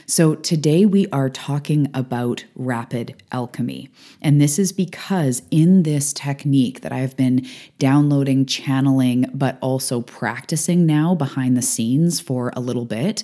So, 0.08 0.34
today 0.34 0.86
we 0.86 1.08
are 1.10 1.30
talking 1.30 1.90
about 1.94 2.46
rapid 2.56 3.22
alchemy. 3.32 3.90
And 4.22 4.42
this 4.42 4.58
is 4.58 4.72
because 4.72 5.44
in 5.52 5.84
this 5.84 6.12
technique 6.12 6.82
that 6.82 6.92
I've 6.92 7.16
been 7.16 7.46
downloading, 7.78 8.48
channeling, 8.48 9.30
but 9.34 9.60
also 9.62 10.02
practicing 10.02 10.88
now 10.88 11.14
behind 11.14 11.56
the 11.56 11.62
scenes 11.62 12.20
for 12.20 12.52
a 12.56 12.60
little 12.60 12.86
bit, 12.86 13.24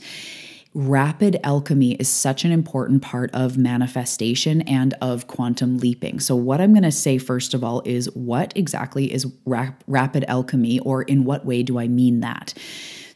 rapid 0.74 1.38
alchemy 1.44 1.94
is 1.94 2.08
such 2.08 2.46
an 2.46 2.51
important 2.51 3.01
part 3.01 3.30
of 3.34 3.58
manifestation 3.58 4.62
and 4.62 4.94
of 5.01 5.28
quantum 5.28 5.78
leaping. 5.80 6.20
So, 6.20 6.36
what 6.36 6.62
I'm 6.62 6.72
going 6.72 6.84
to 6.84 6.92
say 6.92 7.18
first 7.18 7.54
of 7.54 7.63
all 7.63 7.82
is 7.86 8.08
what 8.16 8.54
exactly 8.56 9.12
is 9.12 9.28
rap- 9.46 9.84
rapid 9.88 10.25
alchemy, 10.28 10.80
or 10.80 11.01
in 11.04 11.25
what 11.25 11.46
way 11.46 11.63
do 11.63 11.80
I 11.80 11.88
mean 11.88 12.22
that? 12.22 12.54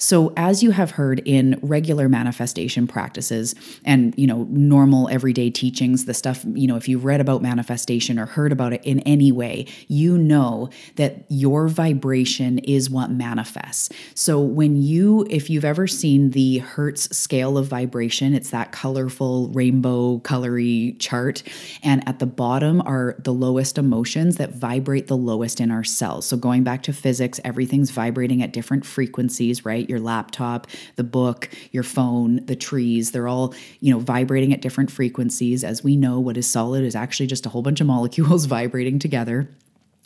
So, 0.05 0.31
as 0.37 0.61
you 0.61 0.69
have 0.69 0.91
heard 0.91 1.19
in 1.25 1.57
regular 1.63 2.07
manifestation 2.07 2.85
practices 2.85 3.55
and, 3.83 4.13
you 4.15 4.27
know, 4.27 4.45
normal 4.51 5.09
everyday 5.09 5.49
teachings, 5.49 6.05
the 6.05 6.13
stuff, 6.13 6.45
you 6.53 6.67
know, 6.67 6.75
if 6.75 6.87
you've 6.87 7.05
read 7.05 7.21
about 7.21 7.41
manifestation 7.41 8.19
or 8.19 8.27
heard 8.27 8.51
about 8.51 8.71
it 8.71 8.85
in 8.85 8.99
any 8.99 9.31
way, 9.31 9.65
you 9.87 10.15
know 10.15 10.69
that 10.97 11.25
your 11.29 11.67
vibration 11.67 12.59
is 12.59 12.87
what 12.87 13.09
manifests. 13.09 13.89
So, 14.13 14.39
when 14.39 14.79
you, 14.79 15.25
if 15.27 15.49
you've 15.49 15.65
ever 15.65 15.87
seen 15.87 16.29
the 16.29 16.59
Hertz 16.59 17.17
scale 17.17 17.57
of 17.57 17.65
vibration, 17.65 18.35
it's 18.35 18.51
that 18.51 18.71
colorful 18.71 19.47
rainbow 19.47 20.19
colory 20.19 20.99
chart. 20.99 21.41
And 21.81 22.07
at 22.07 22.19
the 22.19 22.27
bottom 22.27 22.79
are 22.81 23.15
the 23.17 23.33
lowest 23.33 23.79
emotions 23.79 24.37
that 24.37 24.51
vibrate 24.51 25.07
the 25.07 25.17
lowest 25.17 25.59
in 25.59 25.71
our 25.71 25.83
cells. 25.83 26.27
So, 26.27 26.37
going 26.37 26.63
back 26.63 26.83
to 26.83 26.93
physics, 26.93 27.39
everything's 27.43 27.89
vibrating 27.89 28.43
at 28.43 28.53
different 28.53 28.85
frequencies, 28.85 29.65
right? 29.65 29.89
Laptop, 29.99 30.67
the 30.95 31.03
book, 31.03 31.49
your 31.71 31.83
phone, 31.83 32.45
the 32.45 32.55
trees, 32.55 33.11
they're 33.11 33.27
all, 33.27 33.53
you 33.79 33.93
know, 33.93 33.99
vibrating 33.99 34.53
at 34.53 34.61
different 34.61 34.91
frequencies. 34.91 35.63
As 35.63 35.83
we 35.83 35.95
know, 35.95 36.19
what 36.19 36.37
is 36.37 36.47
solid 36.47 36.83
is 36.83 36.95
actually 36.95 37.27
just 37.27 37.45
a 37.45 37.49
whole 37.49 37.61
bunch 37.61 37.81
of 37.81 37.87
molecules 37.95 38.45
vibrating 38.45 38.99
together 38.99 39.49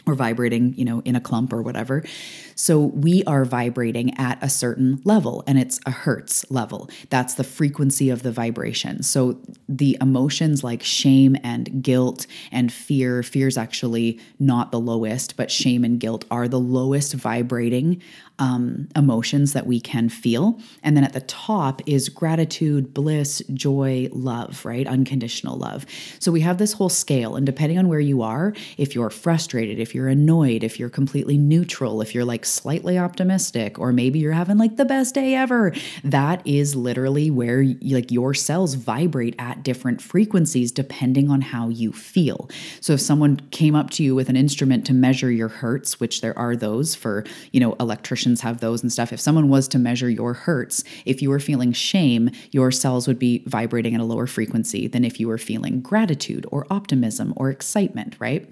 or 0.05 0.15
vibrating, 0.15 0.73
you 0.75 0.85
know, 0.85 1.01
in 1.05 1.15
a 1.15 1.21
clump 1.21 1.53
or 1.53 1.61
whatever. 1.61 2.03
So 2.55 2.79
we 2.79 3.23
are 3.25 3.45
vibrating 3.45 4.17
at 4.17 4.41
a 4.41 4.49
certain 4.49 4.99
level 5.03 5.43
and 5.47 5.59
it's 5.59 5.79
a 5.85 5.91
hertz 5.91 6.49
level. 6.49 6.89
That's 7.09 7.35
the 7.35 7.43
frequency 7.43 8.09
of 8.09 8.23
the 8.23 8.31
vibration. 8.31 9.03
So 9.03 9.39
the 9.67 9.97
emotions 10.01 10.63
like 10.63 10.83
shame 10.83 11.37
and 11.43 11.83
guilt 11.83 12.27
and 12.51 12.71
fear, 12.71 13.23
fear 13.23 13.47
is 13.47 13.57
actually 13.57 14.19
not 14.39 14.71
the 14.71 14.79
lowest, 14.79 15.37
but 15.37 15.51
shame 15.51 15.83
and 15.83 15.99
guilt 15.99 16.25
are 16.31 16.47
the 16.47 16.59
lowest 16.59 17.13
vibrating 17.13 18.01
um, 18.39 18.87
emotions 18.95 19.53
that 19.53 19.67
we 19.67 19.79
can 19.79 20.09
feel. 20.09 20.59
And 20.81 20.97
then 20.97 21.03
at 21.03 21.13
the 21.13 21.21
top 21.21 21.81
is 21.85 22.09
gratitude, 22.09 22.93
bliss, 22.93 23.41
joy, 23.53 24.07
love, 24.11 24.65
right? 24.65 24.87
Unconditional 24.87 25.57
love. 25.57 25.85
So 26.19 26.31
we 26.31 26.41
have 26.41 26.57
this 26.57 26.73
whole 26.73 26.89
scale. 26.89 27.35
And 27.35 27.45
depending 27.45 27.77
on 27.77 27.89
where 27.89 27.99
you 27.99 28.21
are, 28.21 28.53
if 28.77 28.95
you're 28.95 29.09
frustrated, 29.09 29.79
if 29.79 29.93
you're 29.93 30.07
annoyed, 30.07 30.63
if 30.63 30.79
you're 30.79 30.89
completely 30.89 31.37
neutral, 31.37 32.01
if 32.01 32.15
you're 32.15 32.25
like 32.25 32.45
slightly 32.45 32.97
optimistic, 32.97 33.77
or 33.77 33.91
maybe 33.91 34.19
you're 34.19 34.31
having 34.31 34.57
like 34.57 34.77
the 34.77 34.85
best 34.85 35.13
day 35.13 35.35
ever, 35.35 35.73
that 36.03 36.41
is 36.45 36.75
literally 36.75 37.29
where 37.29 37.63
like 37.81 38.09
your 38.11 38.33
cells 38.33 38.75
vibrate 38.75 39.35
at 39.37 39.63
different 39.63 40.01
frequencies 40.01 40.71
depending 40.71 41.29
on 41.29 41.41
how 41.41 41.67
you 41.67 41.91
feel. 41.91 42.49
So 42.79 42.93
if 42.93 43.01
someone 43.01 43.41
came 43.51 43.75
up 43.75 43.89
to 43.91 44.03
you 44.03 44.15
with 44.15 44.29
an 44.29 44.37
instrument 44.37 44.85
to 44.85 44.93
measure 44.93 45.29
your 45.29 45.49
hertz, 45.49 45.99
which 45.99 46.21
there 46.21 46.37
are 46.39 46.55
those 46.55 46.95
for, 46.95 47.25
you 47.51 47.59
know, 47.59 47.75
electricians 47.79 48.28
physicians 48.29 48.41
have 48.41 48.59
those 48.59 48.83
and 48.83 48.91
stuff. 48.91 49.11
If 49.11 49.19
someone 49.19 49.49
was 49.49 49.67
to 49.69 49.79
measure 49.79 50.09
your 50.09 50.33
hertz, 50.33 50.83
if 51.05 51.21
you 51.21 51.29
were 51.29 51.39
feeling 51.39 51.73
shame, 51.73 52.29
your 52.51 52.71
cells 52.71 53.07
would 53.07 53.17
be 53.17 53.43
vibrating 53.47 53.95
at 53.95 54.01
a 54.01 54.03
lower 54.03 54.27
frequency 54.27 54.87
than 54.87 55.03
if 55.03 55.19
you 55.19 55.27
were 55.27 55.37
feeling 55.37 55.81
gratitude 55.81 56.45
or 56.51 56.67
optimism 56.69 57.33
or 57.35 57.49
excitement, 57.49 58.15
right? 58.19 58.45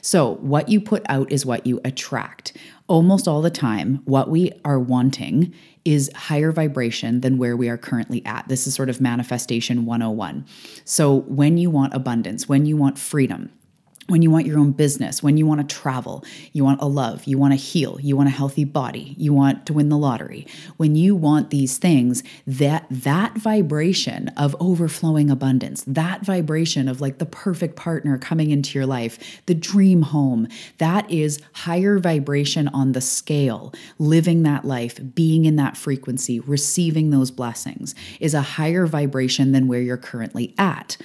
So, 0.00 0.36
what 0.36 0.68
you 0.68 0.80
put 0.80 1.02
out 1.08 1.30
is 1.30 1.44
what 1.44 1.66
you 1.66 1.80
attract. 1.84 2.56
Almost 2.86 3.28
all 3.28 3.42
the 3.42 3.50
time, 3.50 4.00
what 4.06 4.30
we 4.30 4.50
are 4.64 4.80
wanting 4.80 5.52
is 5.84 6.10
higher 6.14 6.52
vibration 6.52 7.20
than 7.20 7.36
where 7.36 7.56
we 7.56 7.68
are 7.68 7.76
currently 7.76 8.24
at. 8.24 8.48
This 8.48 8.66
is 8.66 8.74
sort 8.74 8.88
of 8.88 9.00
manifestation 9.00 9.84
101. 9.84 10.46
So, 10.84 11.20
when 11.28 11.58
you 11.58 11.70
want 11.70 11.92
abundance, 11.92 12.48
when 12.48 12.64
you 12.64 12.78
want 12.78 12.98
freedom, 12.98 13.50
when 14.08 14.22
you 14.22 14.30
want 14.30 14.46
your 14.46 14.58
own 14.58 14.72
business, 14.72 15.22
when 15.22 15.36
you 15.36 15.46
want 15.46 15.66
to 15.66 15.76
travel, 15.76 16.24
you 16.52 16.64
want 16.64 16.80
a 16.80 16.86
love, 16.86 17.24
you 17.24 17.36
want 17.36 17.52
to 17.52 17.56
heal, 17.56 17.98
you 18.00 18.16
want 18.16 18.28
a 18.28 18.32
healthy 18.32 18.64
body, 18.64 19.14
you 19.18 19.32
want 19.34 19.66
to 19.66 19.72
win 19.74 19.90
the 19.90 19.98
lottery. 19.98 20.46
When 20.78 20.96
you 20.96 21.14
want 21.14 21.50
these 21.50 21.76
things, 21.76 22.22
that 22.46 22.86
that 22.90 23.36
vibration 23.36 24.28
of 24.28 24.56
overflowing 24.58 25.30
abundance, 25.30 25.84
that 25.86 26.22
vibration 26.22 26.88
of 26.88 27.02
like 27.02 27.18
the 27.18 27.26
perfect 27.26 27.76
partner 27.76 28.16
coming 28.16 28.50
into 28.50 28.78
your 28.78 28.86
life, 28.86 29.42
the 29.44 29.54
dream 29.54 30.02
home, 30.02 30.48
that 30.78 31.08
is 31.10 31.40
higher 31.52 31.98
vibration 31.98 32.68
on 32.68 32.92
the 32.92 33.02
scale. 33.02 33.74
Living 33.98 34.42
that 34.42 34.64
life, 34.64 34.98
being 35.14 35.44
in 35.44 35.56
that 35.56 35.76
frequency, 35.76 36.40
receiving 36.40 37.10
those 37.10 37.30
blessings 37.30 37.94
is 38.20 38.32
a 38.32 38.40
higher 38.40 38.86
vibration 38.86 39.52
than 39.52 39.68
where 39.68 39.80
you're 39.80 39.98
currently 39.98 40.54
at. 40.56 40.96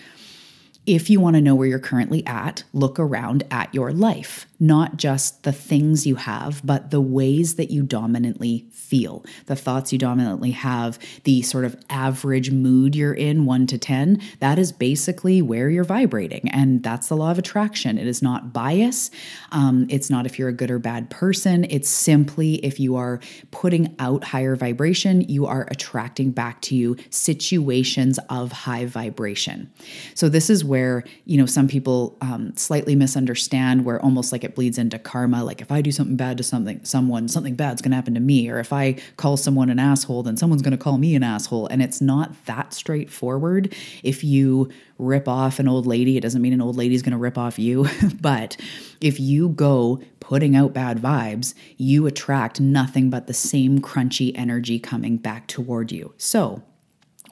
If 0.85 1.09
you 1.09 1.21
want 1.21 1.35
to 1.35 1.41
know 1.41 1.55
where 1.55 1.67
you're 1.67 1.79
currently 1.79 2.25
at, 2.25 2.63
look 2.73 2.99
around 2.99 3.43
at 3.49 3.73
your 3.73 3.93
life 3.93 4.45
not 4.63 4.95
just 4.95 5.43
the 5.43 5.51
things 5.51 6.07
you 6.07 6.15
have, 6.15 6.65
but 6.65 6.89
the 6.89 7.01
ways 7.01 7.55
that 7.55 7.69
you 7.69 7.83
dominantly 7.83 8.65
feel, 8.71 9.25
the 9.47 9.57
thoughts 9.57 9.91
you 9.91 9.99
dominantly 9.99 10.51
have, 10.51 10.97
the 11.25 11.41
sort 11.41 11.65
of 11.65 11.75
average 11.89 12.49
mood 12.49 12.95
you're 12.95 13.13
in, 13.13 13.43
one 13.43 13.67
to 13.67 13.77
10. 13.77 14.21
That 14.39 14.57
is 14.57 14.71
basically 14.71 15.41
where 15.41 15.69
you're 15.69 15.83
vibrating. 15.83 16.49
And 16.49 16.81
that's 16.81 17.09
the 17.09 17.17
law 17.17 17.29
of 17.29 17.37
attraction. 17.37 17.97
It 17.97 18.07
is 18.07 18.21
not 18.21 18.53
bias. 18.53 19.11
Um, 19.51 19.85
it's 19.89 20.09
not 20.09 20.25
if 20.25 20.39
you're 20.39 20.47
a 20.47 20.53
good 20.53 20.71
or 20.71 20.79
bad 20.79 21.09
person. 21.09 21.65
It's 21.69 21.89
simply 21.89 22.55
if 22.63 22.79
you 22.79 22.95
are 22.95 23.19
putting 23.51 23.93
out 23.99 24.23
higher 24.23 24.55
vibration, 24.55 25.21
you 25.21 25.45
are 25.45 25.67
attracting 25.71 26.31
back 26.31 26.61
to 26.61 26.75
you 26.75 26.95
situations 27.09 28.17
of 28.29 28.53
high 28.53 28.85
vibration. 28.85 29.69
So, 30.13 30.29
this 30.29 30.49
is 30.49 30.63
where, 30.63 31.03
you 31.25 31.37
know, 31.37 31.45
some 31.45 31.67
people 31.67 32.17
um, 32.21 32.55
slightly 32.55 32.95
misunderstand, 32.95 33.83
where 33.83 34.01
almost 34.01 34.31
like 34.31 34.45
it 34.45 34.52
bleeds 34.55 34.77
into 34.77 34.99
karma. 34.99 35.43
Like 35.43 35.61
if 35.61 35.71
I 35.71 35.81
do 35.81 35.91
something 35.91 36.15
bad 36.15 36.37
to 36.37 36.43
something, 36.43 36.83
someone, 36.83 37.27
something 37.27 37.55
bad's 37.55 37.81
to 37.91 37.95
happen 37.95 38.13
to 38.13 38.19
me. 38.19 38.49
Or 38.49 38.59
if 38.59 38.73
I 38.73 38.93
call 39.17 39.37
someone 39.37 39.69
an 39.69 39.79
asshole, 39.79 40.23
then 40.23 40.37
someone's 40.37 40.61
to 40.77 40.83
call 40.83 40.97
me 40.97 41.15
an 41.15 41.23
asshole. 41.23 41.67
And 41.67 41.81
it's 41.81 42.01
not 42.01 42.45
that 42.45 42.73
straightforward. 42.73 43.73
If 44.03 44.23
you 44.23 44.69
rip 44.97 45.27
off 45.27 45.59
an 45.59 45.67
old 45.67 45.85
lady, 45.85 46.17
it 46.17 46.21
doesn't 46.21 46.41
mean 46.41 46.53
an 46.53 46.61
old 46.61 46.77
lady's 46.77 47.01
to 47.11 47.17
rip 47.17 47.37
off 47.37 47.59
you. 47.59 47.87
but 48.21 48.57
if 49.01 49.19
you 49.19 49.49
go 49.49 50.01
putting 50.19 50.55
out 50.55 50.73
bad 50.73 50.99
vibes, 50.99 51.53
you 51.77 52.07
attract 52.07 52.59
nothing 52.59 53.09
but 53.09 53.27
the 53.27 53.33
same 53.33 53.79
crunchy 53.79 54.31
energy 54.35 54.79
coming 54.79 55.17
back 55.17 55.47
toward 55.47 55.91
you. 55.91 56.13
So, 56.17 56.63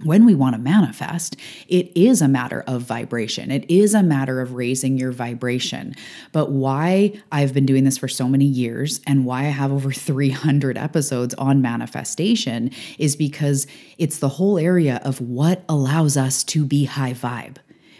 when 0.03 0.25
we 0.25 0.35
want 0.35 0.55
to 0.55 0.61
manifest, 0.61 1.35
it 1.67 1.91
is 1.95 2.21
a 2.21 2.27
matter 2.27 2.63
of 2.67 2.81
vibration. 2.81 3.51
It 3.51 3.69
is 3.69 3.93
a 3.93 4.03
matter 4.03 4.41
of 4.41 4.53
raising 4.53 4.97
your 4.97 5.11
vibration. 5.11 5.95
But 6.31 6.51
why 6.51 7.13
I've 7.31 7.53
been 7.53 7.65
doing 7.65 7.83
this 7.83 7.97
for 7.97 8.07
so 8.07 8.27
many 8.27 8.45
years 8.45 9.01
and 9.07 9.25
why 9.25 9.41
I 9.41 9.49
have 9.49 9.71
over 9.71 9.91
300 10.11 10.77
episodes 10.77 11.33
on 11.35 11.61
manifestation 11.61 12.71
is 12.97 13.15
because 13.15 13.67
it's 13.97 14.19
the 14.19 14.29
whole 14.29 14.57
area 14.57 15.01
of 15.03 15.21
what 15.21 15.63
allows 15.69 16.17
us 16.17 16.43
to 16.45 16.65
be 16.65 16.85
high 16.85 17.13
vibe 17.13 17.57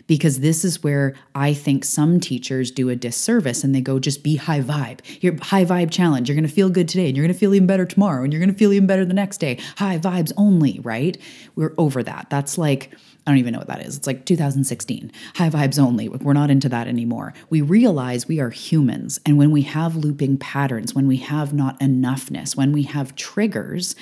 because 0.07 0.39
this 0.39 0.63
is 0.63 0.83
where 0.83 1.15
I 1.35 1.53
think 1.53 1.85
some 1.85 2.19
teachers 2.19 2.71
do 2.71 2.89
a 2.89 2.95
disservice 2.95 3.63
and 3.63 3.73
they 3.73 3.81
go, 3.81 3.99
just 3.99 4.23
be 4.23 4.35
high 4.35 4.61
vibe. 4.61 4.99
Your 5.21 5.37
high 5.41 5.65
vibe 5.65 5.91
challenge. 5.91 6.29
You're 6.29 6.35
going 6.35 6.47
to 6.47 6.53
feel 6.53 6.69
good 6.69 6.87
today 6.87 7.07
and 7.07 7.15
you're 7.15 7.25
going 7.25 7.33
to 7.33 7.39
feel 7.39 7.53
even 7.53 7.67
better 7.67 7.85
tomorrow 7.85 8.23
and 8.23 8.31
you're 8.31 8.39
going 8.39 8.51
to 8.51 8.57
feel 8.57 8.73
even 8.73 8.87
better 8.87 9.05
the 9.05 9.13
next 9.13 9.37
day. 9.39 9.59
High 9.77 9.97
vibes 9.97 10.31
only, 10.37 10.79
right? 10.83 11.17
We're 11.55 11.73
over 11.77 12.03
that. 12.03 12.27
That's 12.29 12.57
like, 12.57 12.93
I 13.25 13.31
don't 13.31 13.37
even 13.37 13.53
know 13.53 13.59
what 13.59 13.67
that 13.67 13.85
is. 13.85 13.97
It's 13.97 14.07
like 14.07 14.25
2016. 14.25 15.11
High 15.35 15.49
vibes 15.49 15.77
only. 15.77 16.09
We're 16.09 16.33
not 16.33 16.49
into 16.49 16.69
that 16.69 16.87
anymore. 16.87 17.33
We 17.49 17.61
realize 17.61 18.27
we 18.27 18.39
are 18.39 18.49
humans. 18.49 19.19
And 19.25 19.37
when 19.37 19.51
we 19.51 19.61
have 19.63 19.95
looping 19.95 20.37
patterns, 20.37 20.95
when 20.95 21.07
we 21.07 21.17
have 21.17 21.53
not 21.53 21.79
enoughness, 21.79 22.55
when 22.55 22.71
we 22.71 22.83
have 22.83 23.15
triggers, 23.15 23.95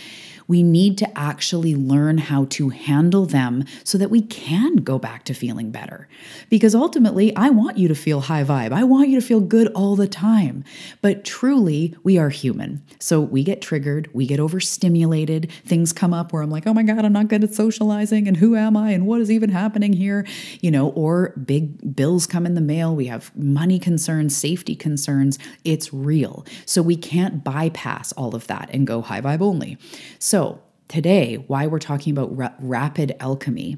we 0.49 0.63
need 0.63 0.97
to 0.97 1.17
actually 1.17 1.75
learn 1.75 2.17
how 2.17 2.45
to 2.45 2.69
handle 2.69 3.27
them 3.27 3.63
so 3.83 3.99
that 3.99 4.09
we 4.09 4.23
can 4.23 4.77
go 4.77 4.97
back 4.97 5.23
to 5.25 5.33
feeling 5.33 5.69
better. 5.69 6.09
Because 6.49 6.73
ultimately, 6.73 7.33
I 7.35 7.51
want 7.51 7.77
you 7.77 7.88
to 7.88 7.93
feel 7.93 8.21
high 8.21 8.43
vibe. 8.43 8.73
I 8.73 8.83
want 8.83 9.09
you 9.09 9.21
to 9.21 9.25
feel 9.25 9.41
good 9.41 9.67
all 9.73 9.95
the 9.95 10.07
time. 10.07 10.63
But 11.03 11.23
truly, 11.23 11.95
we 12.03 12.17
are 12.17 12.29
human. 12.29 12.83
So 12.99 13.21
we 13.21 13.43
get 13.43 13.62
triggered, 13.62 14.09
we 14.12 14.25
get 14.25 14.39
overstimulated. 14.39 15.51
Things 15.65 15.93
come 15.93 16.15
up 16.15 16.33
where 16.33 16.41
I'm 16.41 16.49
like, 16.49 16.65
oh 16.65 16.73
my 16.73 16.83
God, 16.83 17.05
I'm 17.05 17.13
not 17.13 17.27
good 17.27 17.43
at 17.43 17.53
socializing. 17.53 18.27
And 18.27 18.38
who 18.38 18.55
am 18.55 18.75
I? 18.75 18.89
And 18.89 19.05
what 19.05 19.21
is 19.21 19.29
even 19.29 19.51
happening 19.51 19.93
here? 19.93 20.25
You 20.62 20.71
know, 20.71 20.89
or 20.89 21.33
big 21.45 21.95
bills 21.95 22.25
come 22.25 22.47
in 22.47 22.55
the 22.55 22.62
mail. 22.62 22.95
We 22.95 23.05
have 23.05 23.35
money 23.38 23.77
concerns, 23.77 24.35
safety 24.35 24.75
concerns. 24.75 25.38
It's 25.63 25.93
real. 25.93 26.43
So 26.65 26.81
we 26.81 26.95
can't 26.95 27.43
bypass 27.43 28.12
all 28.13 28.33
of 28.33 28.47
that 28.47 28.71
and 28.73 28.88
go 28.88 29.03
high 29.03 29.21
vibe 29.21 29.41
only. 29.41 29.77
So 30.17 30.38
so, 30.39 30.62
today, 30.88 31.36
why 31.36 31.67
we're 31.67 31.80
talking 31.80 32.13
about 32.13 32.34
ra- 32.34 32.54
rapid 32.60 33.13
alchemy 33.19 33.75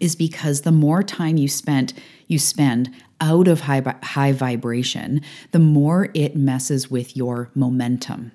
is 0.00 0.16
because 0.16 0.62
the 0.62 0.72
more 0.72 1.02
time 1.02 1.36
you 1.36 1.46
spent 1.46 1.92
you 2.26 2.38
spend 2.38 2.90
out 3.20 3.48
of 3.48 3.60
high 3.60 3.82
high 4.02 4.32
vibration, 4.32 5.20
the 5.50 5.58
more 5.58 6.08
it 6.14 6.36
messes 6.36 6.90
with 6.90 7.14
your 7.18 7.50
momentum. 7.54 8.32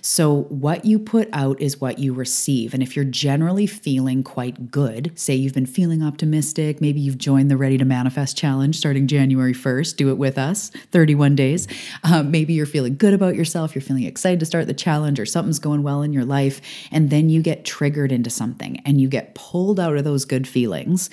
So, 0.00 0.42
what 0.44 0.84
you 0.84 0.98
put 0.98 1.28
out 1.32 1.60
is 1.60 1.80
what 1.80 1.98
you 1.98 2.12
receive. 2.12 2.74
And 2.74 2.82
if 2.82 2.94
you're 2.96 3.04
generally 3.04 3.66
feeling 3.66 4.22
quite 4.22 4.70
good, 4.70 5.12
say 5.14 5.34
you've 5.34 5.54
been 5.54 5.66
feeling 5.66 6.02
optimistic, 6.02 6.80
maybe 6.80 7.00
you've 7.00 7.18
joined 7.18 7.50
the 7.50 7.56
Ready 7.56 7.78
to 7.78 7.84
Manifest 7.84 8.36
Challenge 8.36 8.76
starting 8.76 9.06
January 9.06 9.54
1st, 9.54 9.96
do 9.96 10.10
it 10.10 10.18
with 10.18 10.38
us, 10.38 10.70
31 10.90 11.36
days. 11.36 11.66
Um, 12.02 12.30
maybe 12.30 12.52
you're 12.52 12.66
feeling 12.66 12.96
good 12.96 13.14
about 13.14 13.34
yourself, 13.34 13.74
you're 13.74 13.82
feeling 13.82 14.04
excited 14.04 14.40
to 14.40 14.46
start 14.46 14.66
the 14.66 14.74
challenge, 14.74 15.18
or 15.18 15.26
something's 15.26 15.58
going 15.58 15.82
well 15.82 16.02
in 16.02 16.12
your 16.12 16.24
life. 16.24 16.60
And 16.90 17.10
then 17.10 17.28
you 17.28 17.42
get 17.42 17.64
triggered 17.64 18.12
into 18.12 18.30
something 18.30 18.80
and 18.84 19.00
you 19.00 19.08
get 19.08 19.34
pulled 19.34 19.80
out 19.80 19.96
of 19.96 20.04
those 20.04 20.24
good 20.24 20.46
feelings 20.46 21.10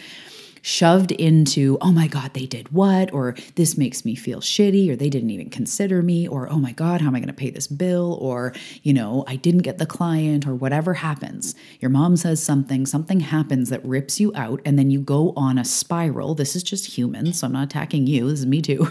shoved 0.62 1.12
into, 1.12 1.78
oh 1.82 1.92
my 1.92 2.08
God, 2.08 2.34
they 2.34 2.46
did 2.46 2.72
what? 2.72 3.14
Or 3.14 3.36
this 3.56 3.78
makes 3.78 4.06
me 4.06 4.16
feel 4.16 4.40
shitty, 4.40 4.90
or 4.90 4.96
they 4.96 5.10
didn't 5.10 5.30
even 5.30 5.50
consider 5.50 6.02
me, 6.02 6.28
or 6.28 6.50
oh 6.52 6.58
my 6.58 6.72
God, 6.72 7.02
how 7.02 7.08
am 7.08 7.16
I 7.16 7.20
going 7.20 7.28
to 7.28 7.34
pay 7.34 7.50
this 7.50 7.68
bill? 7.68 8.18
Or, 8.22 8.54
you 8.84 8.94
know, 8.94 9.24
I 9.28 9.36
didn't 9.36 9.62
get 9.62 9.78
the 9.78 9.86
client, 9.86 10.48
or 10.48 10.56
whatever 10.56 10.96
happens. 10.96 11.56
Your 11.80 11.90
mom 11.90 12.16
says 12.18 12.42
something, 12.44 12.86
something 12.86 13.20
happens 13.20 13.70
that 13.70 13.86
rips 13.86 14.20
you 14.20 14.32
out, 14.36 14.62
and 14.66 14.78
then 14.78 14.92
you 14.92 15.00
go 15.00 15.34
on 15.36 15.58
a 15.58 15.66
spiral. 15.66 16.36
This 16.36 16.56
is 16.56 16.64
just 16.64 16.86
human, 16.86 17.34
so 17.34 17.48
I'm 17.48 17.54
not 17.54 17.66
attacking 17.66 18.08
you. 18.08 18.30
This 18.30 18.40
is 18.40 18.46
me 18.46 18.62
too. 18.62 18.88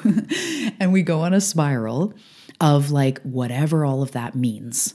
and 0.81 0.93
we 0.93 1.03
go 1.03 1.21
on 1.21 1.35
a 1.35 1.41
spiral 1.41 2.15
of 2.61 2.91
like 2.91 3.21
whatever 3.23 3.85
all 3.85 4.03
of 4.03 4.13
that 4.13 4.35
means. 4.35 4.95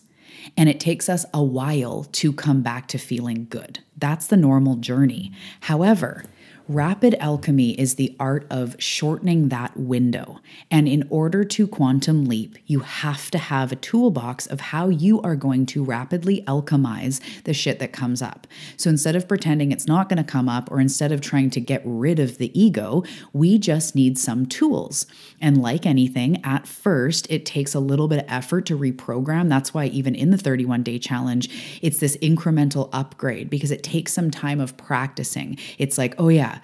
And 0.56 0.70
it 0.70 0.80
takes 0.80 1.10
us 1.10 1.26
a 1.34 1.44
while 1.44 2.04
to 2.14 2.32
come 2.32 2.62
back 2.62 2.88
to 2.90 2.98
feeling 2.98 3.48
good. 3.50 3.80
That's 3.98 4.28
the 4.28 4.38
normal 4.38 4.76
journey. 4.76 5.32
However, 5.62 6.24
Rapid 6.68 7.14
alchemy 7.20 7.80
is 7.80 7.94
the 7.94 8.16
art 8.20 8.48
of 8.50 8.76
shortening 8.80 9.50
that 9.50 9.78
window. 9.78 10.40
And 10.72 10.88
in 10.88 11.06
order 11.12 11.44
to 11.44 11.68
quantum 11.68 12.26
leap, 12.26 12.58
you 12.66 12.80
have 12.80 13.30
to 13.32 13.38
have 13.38 13.72
a 13.72 13.76
toolbox 13.76 14.48
of 14.48 14.60
how 14.60 14.90
you 14.90 15.22
are 15.22 15.36
going 15.36 15.68
to 15.68 15.84
rapidly 15.84 16.44
alchemize 16.48 17.22
the 17.44 17.54
shit 17.54 17.78
that 17.78 17.94
comes 17.94 18.20
up. 18.20 18.48
So 18.78 18.90
instead 18.90 19.16
of 19.16 19.28
pretending 19.28 19.72
it's 19.72 19.86
not 19.86 20.10
going 20.10 20.18
to 20.18 20.24
come 20.24 20.50
up, 20.50 20.72
or 20.72 20.80
instead 20.80 21.12
of 21.12 21.22
trying 21.22 21.52
to 21.52 21.62
get 21.62 21.84
rid 21.86 22.18
of 22.18 22.40
the 22.40 22.60
ego, 22.60 23.04
we 23.32 23.60
just 23.60 23.94
need 23.94 24.18
some 24.18 24.48
tools. 24.48 25.06
And 25.40 25.62
like 25.62 25.86
anything, 25.86 26.44
at 26.44 26.68
first, 26.68 27.28
it 27.30 27.46
takes 27.46 27.76
a 27.76 27.80
little 27.80 28.08
bit 28.08 28.24
of 28.24 28.26
effort 28.28 28.66
to 28.66 28.78
reprogram. 28.78 29.50
That's 29.50 29.72
why, 29.72 29.86
even 29.86 30.16
in 30.16 30.32
the 30.32 30.38
31 30.38 30.82
day 30.82 30.98
challenge, 30.98 31.80
it's 31.84 32.00
this 32.00 32.18
incremental 32.18 32.90
upgrade 32.92 33.52
because 33.52 33.70
it 33.70 33.84
takes 33.84 34.14
some 34.14 34.32
time 34.32 34.60
of 34.60 34.76
practicing. 34.78 35.60
It's 35.78 36.00
like, 36.00 36.16
oh, 36.18 36.30
yeah 36.30 36.55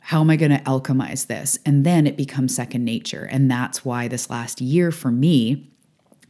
how 0.00 0.20
am 0.20 0.30
I 0.30 0.36
going 0.36 0.50
to 0.50 0.62
alchemize 0.64 1.26
this? 1.26 1.58
And 1.64 1.84
then 1.84 2.06
it 2.06 2.16
becomes 2.16 2.54
second 2.54 2.84
nature. 2.84 3.28
And 3.30 3.50
that's 3.50 3.84
why 3.84 4.08
this 4.08 4.30
last 4.30 4.60
year 4.60 4.90
for 4.90 5.10
me, 5.10 5.69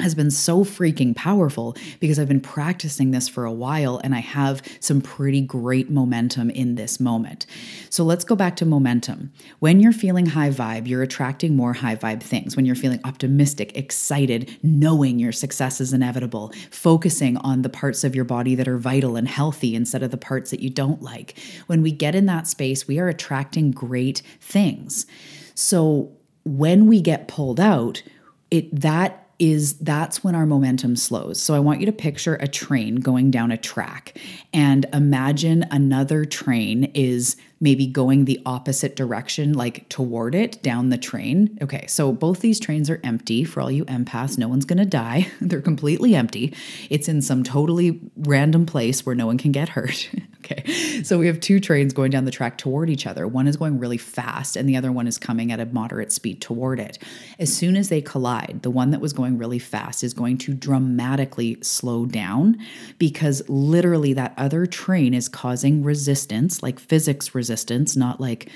has 0.00 0.14
been 0.14 0.30
so 0.30 0.64
freaking 0.64 1.14
powerful 1.14 1.76
because 2.00 2.18
I've 2.18 2.28
been 2.28 2.40
practicing 2.40 3.10
this 3.10 3.28
for 3.28 3.44
a 3.44 3.52
while 3.52 4.00
and 4.02 4.14
I 4.14 4.20
have 4.20 4.62
some 4.80 5.00
pretty 5.00 5.40
great 5.40 5.90
momentum 5.90 6.50
in 6.50 6.74
this 6.74 7.00
moment. 7.00 7.46
So 7.88 8.04
let's 8.04 8.24
go 8.24 8.34
back 8.36 8.56
to 8.56 8.66
momentum. 8.66 9.32
When 9.58 9.80
you're 9.80 9.92
feeling 9.92 10.26
high 10.26 10.50
vibe, 10.50 10.86
you're 10.86 11.02
attracting 11.02 11.56
more 11.56 11.72
high 11.72 11.96
vibe 11.96 12.22
things. 12.22 12.56
When 12.56 12.64
you're 12.64 12.74
feeling 12.74 13.00
optimistic, 13.04 13.76
excited, 13.76 14.56
knowing 14.62 15.18
your 15.18 15.32
success 15.32 15.80
is 15.80 15.92
inevitable, 15.92 16.52
focusing 16.70 17.36
on 17.38 17.62
the 17.62 17.68
parts 17.68 18.04
of 18.04 18.14
your 18.14 18.24
body 18.24 18.54
that 18.54 18.68
are 18.68 18.78
vital 18.78 19.16
and 19.16 19.28
healthy 19.28 19.74
instead 19.74 20.02
of 20.02 20.10
the 20.10 20.16
parts 20.16 20.50
that 20.50 20.60
you 20.60 20.70
don't 20.70 21.02
like. 21.02 21.38
When 21.66 21.82
we 21.82 21.92
get 21.92 22.14
in 22.14 22.26
that 22.26 22.46
space, 22.46 22.86
we 22.86 22.98
are 22.98 23.08
attracting 23.08 23.70
great 23.70 24.22
things. 24.40 25.06
So 25.54 26.12
when 26.44 26.86
we 26.86 27.00
get 27.00 27.28
pulled 27.28 27.60
out, 27.60 28.02
it 28.50 28.80
that 28.80 29.19
is 29.40 29.78
that's 29.78 30.22
when 30.22 30.34
our 30.34 30.46
momentum 30.46 30.94
slows. 30.94 31.40
So 31.40 31.54
I 31.54 31.58
want 31.58 31.80
you 31.80 31.86
to 31.86 31.92
picture 31.92 32.34
a 32.36 32.46
train 32.46 32.96
going 32.96 33.30
down 33.30 33.50
a 33.50 33.56
track 33.56 34.16
and 34.52 34.86
imagine 34.92 35.66
another 35.70 36.24
train 36.24 36.84
is 36.94 37.36
maybe 37.60 37.86
going 37.86 38.24
the 38.24 38.40
opposite 38.46 38.96
direction, 38.96 39.52
like 39.52 39.86
toward 39.90 40.34
it 40.34 40.62
down 40.62 40.88
the 40.88 40.96
train. 40.96 41.58
Okay, 41.60 41.86
so 41.86 42.10
both 42.10 42.40
these 42.40 42.58
trains 42.58 42.88
are 42.88 43.00
empty 43.04 43.44
for 43.44 43.60
all 43.60 43.70
you 43.70 43.84
empaths. 43.84 44.38
No 44.38 44.48
one's 44.48 44.64
gonna 44.64 44.86
die. 44.86 45.28
They're 45.40 45.60
completely 45.60 46.14
empty. 46.14 46.54
It's 46.88 47.08
in 47.08 47.20
some 47.20 47.44
totally 47.44 48.00
random 48.16 48.64
place 48.64 49.04
where 49.04 49.14
no 49.14 49.26
one 49.26 49.36
can 49.36 49.52
get 49.52 49.70
hurt. 49.70 50.10
okay, 50.38 51.02
so 51.02 51.18
we 51.18 51.26
have 51.26 51.38
two 51.38 51.60
trains 51.60 51.92
going 51.92 52.10
down 52.10 52.24
the 52.24 52.30
track 52.30 52.56
toward 52.56 52.88
each 52.88 53.06
other. 53.06 53.28
One 53.28 53.46
is 53.46 53.58
going 53.58 53.78
really 53.78 53.98
fast, 53.98 54.56
and 54.56 54.66
the 54.66 54.76
other 54.76 54.90
one 54.90 55.06
is 55.06 55.18
coming 55.18 55.52
at 55.52 55.60
a 55.60 55.66
moderate 55.66 56.12
speed 56.12 56.40
toward 56.40 56.80
it. 56.80 56.98
As 57.38 57.54
soon 57.54 57.76
as 57.76 57.90
they 57.90 58.00
collide, 58.00 58.60
the 58.62 58.70
one 58.70 58.90
that 58.92 59.02
was 59.02 59.12
going 59.12 59.36
really 59.36 59.58
fast 59.58 60.02
is 60.02 60.14
going 60.14 60.38
to 60.38 60.54
dramatically 60.54 61.58
slow 61.60 62.06
down 62.06 62.56
because 62.98 63.42
literally 63.48 64.14
that 64.14 64.32
other 64.38 64.64
train 64.64 65.12
is 65.12 65.28
causing 65.28 65.82
resistance, 65.84 66.62
like 66.62 66.80
physics 66.80 67.34
resistance 67.34 67.49
resistance, 67.50 67.96
not 67.96 68.20
like, 68.20 68.48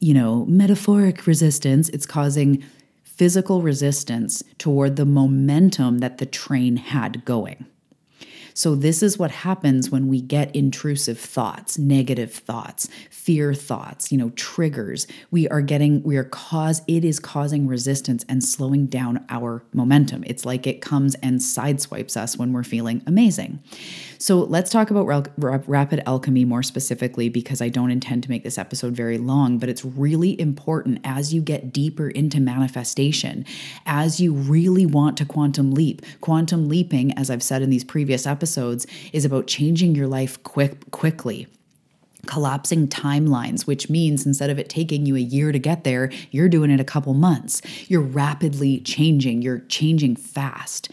you 0.00 0.14
know, 0.14 0.46
metaphoric 0.46 1.26
resistance. 1.26 1.90
It's 1.90 2.06
causing 2.06 2.64
physical 3.02 3.60
resistance 3.60 4.42
toward 4.56 4.96
the 4.96 5.04
momentum 5.04 5.98
that 5.98 6.16
the 6.16 6.26
train 6.26 6.76
had 6.78 7.24
going. 7.26 7.66
So, 8.56 8.76
this 8.76 9.02
is 9.02 9.18
what 9.18 9.32
happens 9.32 9.90
when 9.90 10.06
we 10.06 10.20
get 10.20 10.54
intrusive 10.54 11.18
thoughts, 11.18 11.76
negative 11.76 12.32
thoughts, 12.32 12.88
fear 13.10 13.52
thoughts, 13.52 14.12
you 14.12 14.16
know, 14.16 14.30
triggers. 14.36 15.08
We 15.32 15.48
are 15.48 15.60
getting, 15.60 16.04
we 16.04 16.16
are 16.16 16.24
cause, 16.24 16.80
it 16.86 17.04
is 17.04 17.18
causing 17.18 17.66
resistance 17.66 18.24
and 18.28 18.44
slowing 18.44 18.86
down 18.86 19.24
our 19.28 19.64
momentum. 19.72 20.22
It's 20.24 20.44
like 20.44 20.68
it 20.68 20.80
comes 20.80 21.16
and 21.16 21.40
sideswipes 21.40 22.16
us 22.16 22.38
when 22.38 22.52
we're 22.52 22.62
feeling 22.62 23.02
amazing. 23.08 23.58
So, 24.24 24.38
let's 24.38 24.70
talk 24.70 24.90
about 24.90 25.04
rapid 25.68 26.02
alchemy 26.06 26.46
more 26.46 26.62
specifically 26.62 27.28
because 27.28 27.60
I 27.60 27.68
don't 27.68 27.90
intend 27.90 28.22
to 28.22 28.30
make 28.30 28.42
this 28.42 28.56
episode 28.56 28.94
very 28.94 29.18
long, 29.18 29.58
but 29.58 29.68
it's 29.68 29.84
really 29.84 30.40
important 30.40 31.00
as 31.04 31.34
you 31.34 31.42
get 31.42 31.74
deeper 31.74 32.08
into 32.08 32.40
manifestation, 32.40 33.44
as 33.84 34.20
you 34.20 34.32
really 34.32 34.86
want 34.86 35.18
to 35.18 35.26
quantum 35.26 35.72
leap. 35.72 36.00
Quantum 36.22 36.70
leaping, 36.70 37.12
as 37.18 37.28
I've 37.28 37.42
said 37.42 37.60
in 37.60 37.68
these 37.68 37.84
previous 37.84 38.26
episodes, 38.26 38.44
episodes 38.44 38.86
is 39.12 39.24
about 39.24 39.46
changing 39.46 39.94
your 39.94 40.06
life 40.06 40.42
quick 40.42 40.90
quickly 40.90 41.46
collapsing 42.26 42.88
timelines, 42.88 43.66
which 43.66 43.90
means 43.90 44.24
instead 44.24 44.48
of 44.48 44.58
it 44.58 44.68
taking 44.68 45.04
you 45.04 45.14
a 45.14 45.20
year 45.20 45.52
to 45.52 45.58
get 45.58 45.84
there, 45.84 46.10
you're 46.30 46.48
doing 46.48 46.70
it 46.70 46.80
a 46.80 46.84
couple 46.84 47.12
months. 47.12 47.60
You're 47.86 48.00
rapidly 48.00 48.80
changing, 48.80 49.42
you're 49.42 49.60
changing 49.68 50.16
fast. 50.16 50.90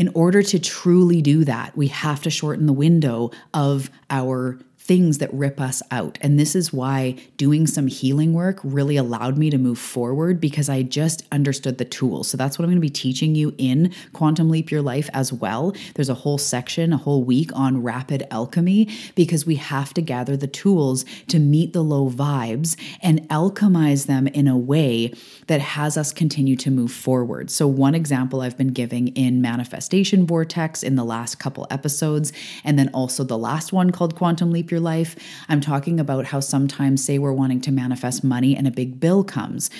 In 0.00 0.08
order 0.14 0.42
to 0.42 0.58
truly 0.58 1.20
do 1.20 1.44
that, 1.44 1.76
we 1.76 1.88
have 1.88 2.22
to 2.22 2.30
shorten 2.30 2.64
the 2.64 2.72
window 2.72 3.32
of 3.52 3.90
our 4.08 4.58
things 4.90 5.18
that 5.18 5.32
rip 5.32 5.60
us 5.60 5.84
out. 5.92 6.18
And 6.20 6.36
this 6.36 6.56
is 6.56 6.72
why 6.72 7.14
doing 7.36 7.64
some 7.68 7.86
healing 7.86 8.32
work 8.32 8.58
really 8.64 8.96
allowed 8.96 9.38
me 9.38 9.48
to 9.48 9.56
move 9.56 9.78
forward 9.78 10.40
because 10.40 10.68
I 10.68 10.82
just 10.82 11.22
understood 11.30 11.78
the 11.78 11.84
tools. 11.84 12.26
So 12.26 12.36
that's 12.36 12.58
what 12.58 12.64
I'm 12.64 12.70
going 12.70 12.78
to 12.78 12.80
be 12.80 12.90
teaching 12.90 13.36
you 13.36 13.54
in 13.56 13.94
Quantum 14.14 14.50
Leap 14.50 14.72
Your 14.72 14.82
Life 14.82 15.08
as 15.12 15.32
well. 15.32 15.76
There's 15.94 16.08
a 16.08 16.14
whole 16.14 16.38
section, 16.38 16.92
a 16.92 16.96
whole 16.96 17.22
week 17.22 17.52
on 17.54 17.84
rapid 17.84 18.26
alchemy 18.32 18.88
because 19.14 19.46
we 19.46 19.54
have 19.54 19.94
to 19.94 20.02
gather 20.02 20.36
the 20.36 20.48
tools 20.48 21.04
to 21.28 21.38
meet 21.38 21.72
the 21.72 21.84
low 21.84 22.10
vibes 22.10 22.76
and 23.00 23.20
alchemize 23.28 24.06
them 24.06 24.26
in 24.26 24.48
a 24.48 24.58
way 24.58 25.14
that 25.46 25.60
has 25.60 25.96
us 25.96 26.12
continue 26.12 26.56
to 26.56 26.70
move 26.70 26.90
forward. 26.90 27.48
So, 27.48 27.68
one 27.68 27.94
example 27.94 28.40
I've 28.40 28.56
been 28.56 28.72
giving 28.72 29.08
in 29.08 29.40
Manifestation 29.40 30.26
Vortex 30.26 30.82
in 30.82 30.96
the 30.96 31.04
last 31.04 31.38
couple 31.38 31.68
episodes, 31.70 32.32
and 32.64 32.76
then 32.76 32.90
also 32.92 33.22
the 33.22 33.38
last 33.38 33.72
one 33.72 33.92
called 33.92 34.16
Quantum 34.16 34.50
Leap 34.50 34.72
Your 34.72 34.79
your 34.80 34.84
life. 34.84 35.16
I'm 35.48 35.60
talking 35.60 36.00
about 36.00 36.26
how 36.26 36.40
sometimes, 36.40 37.04
say, 37.04 37.18
we're 37.18 37.32
wanting 37.32 37.60
to 37.62 37.72
manifest 37.72 38.24
money 38.24 38.56
and 38.56 38.66
a 38.66 38.70
big 38.70 38.98
bill 38.98 39.22
comes. 39.22 39.70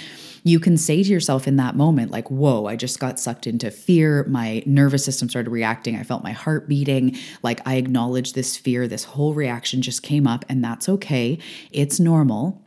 You 0.43 0.59
can 0.59 0.77
say 0.77 1.03
to 1.03 1.09
yourself 1.09 1.47
in 1.47 1.57
that 1.57 1.77
moment, 1.77 2.11
like, 2.11 2.31
whoa, 2.31 2.67
I 2.67 2.77
just 2.77 2.99
got 2.99 3.21
sucked 3.21 3.47
into 3.47 3.71
fear. 3.71 4.25
My 4.25 4.63
nervous 4.65 5.05
system 5.05 5.29
started 5.29 5.51
reacting. 5.51 5.97
I 5.97 6.03
felt 6.03 6.23
my 6.25 6.33
heart 6.33 6.67
beating. 6.69 7.17
Like, 7.43 7.61
I 7.67 7.75
acknowledge 7.75 8.33
this 8.33 8.57
fear. 8.57 8.89
This 8.89 9.05
whole 9.05 9.35
reaction 9.35 9.83
just 9.83 10.03
came 10.03 10.27
up, 10.27 10.45
and 10.49 10.65
that's 10.65 10.89
okay. 10.89 11.39
It's 11.73 12.01
normal. 12.01 12.63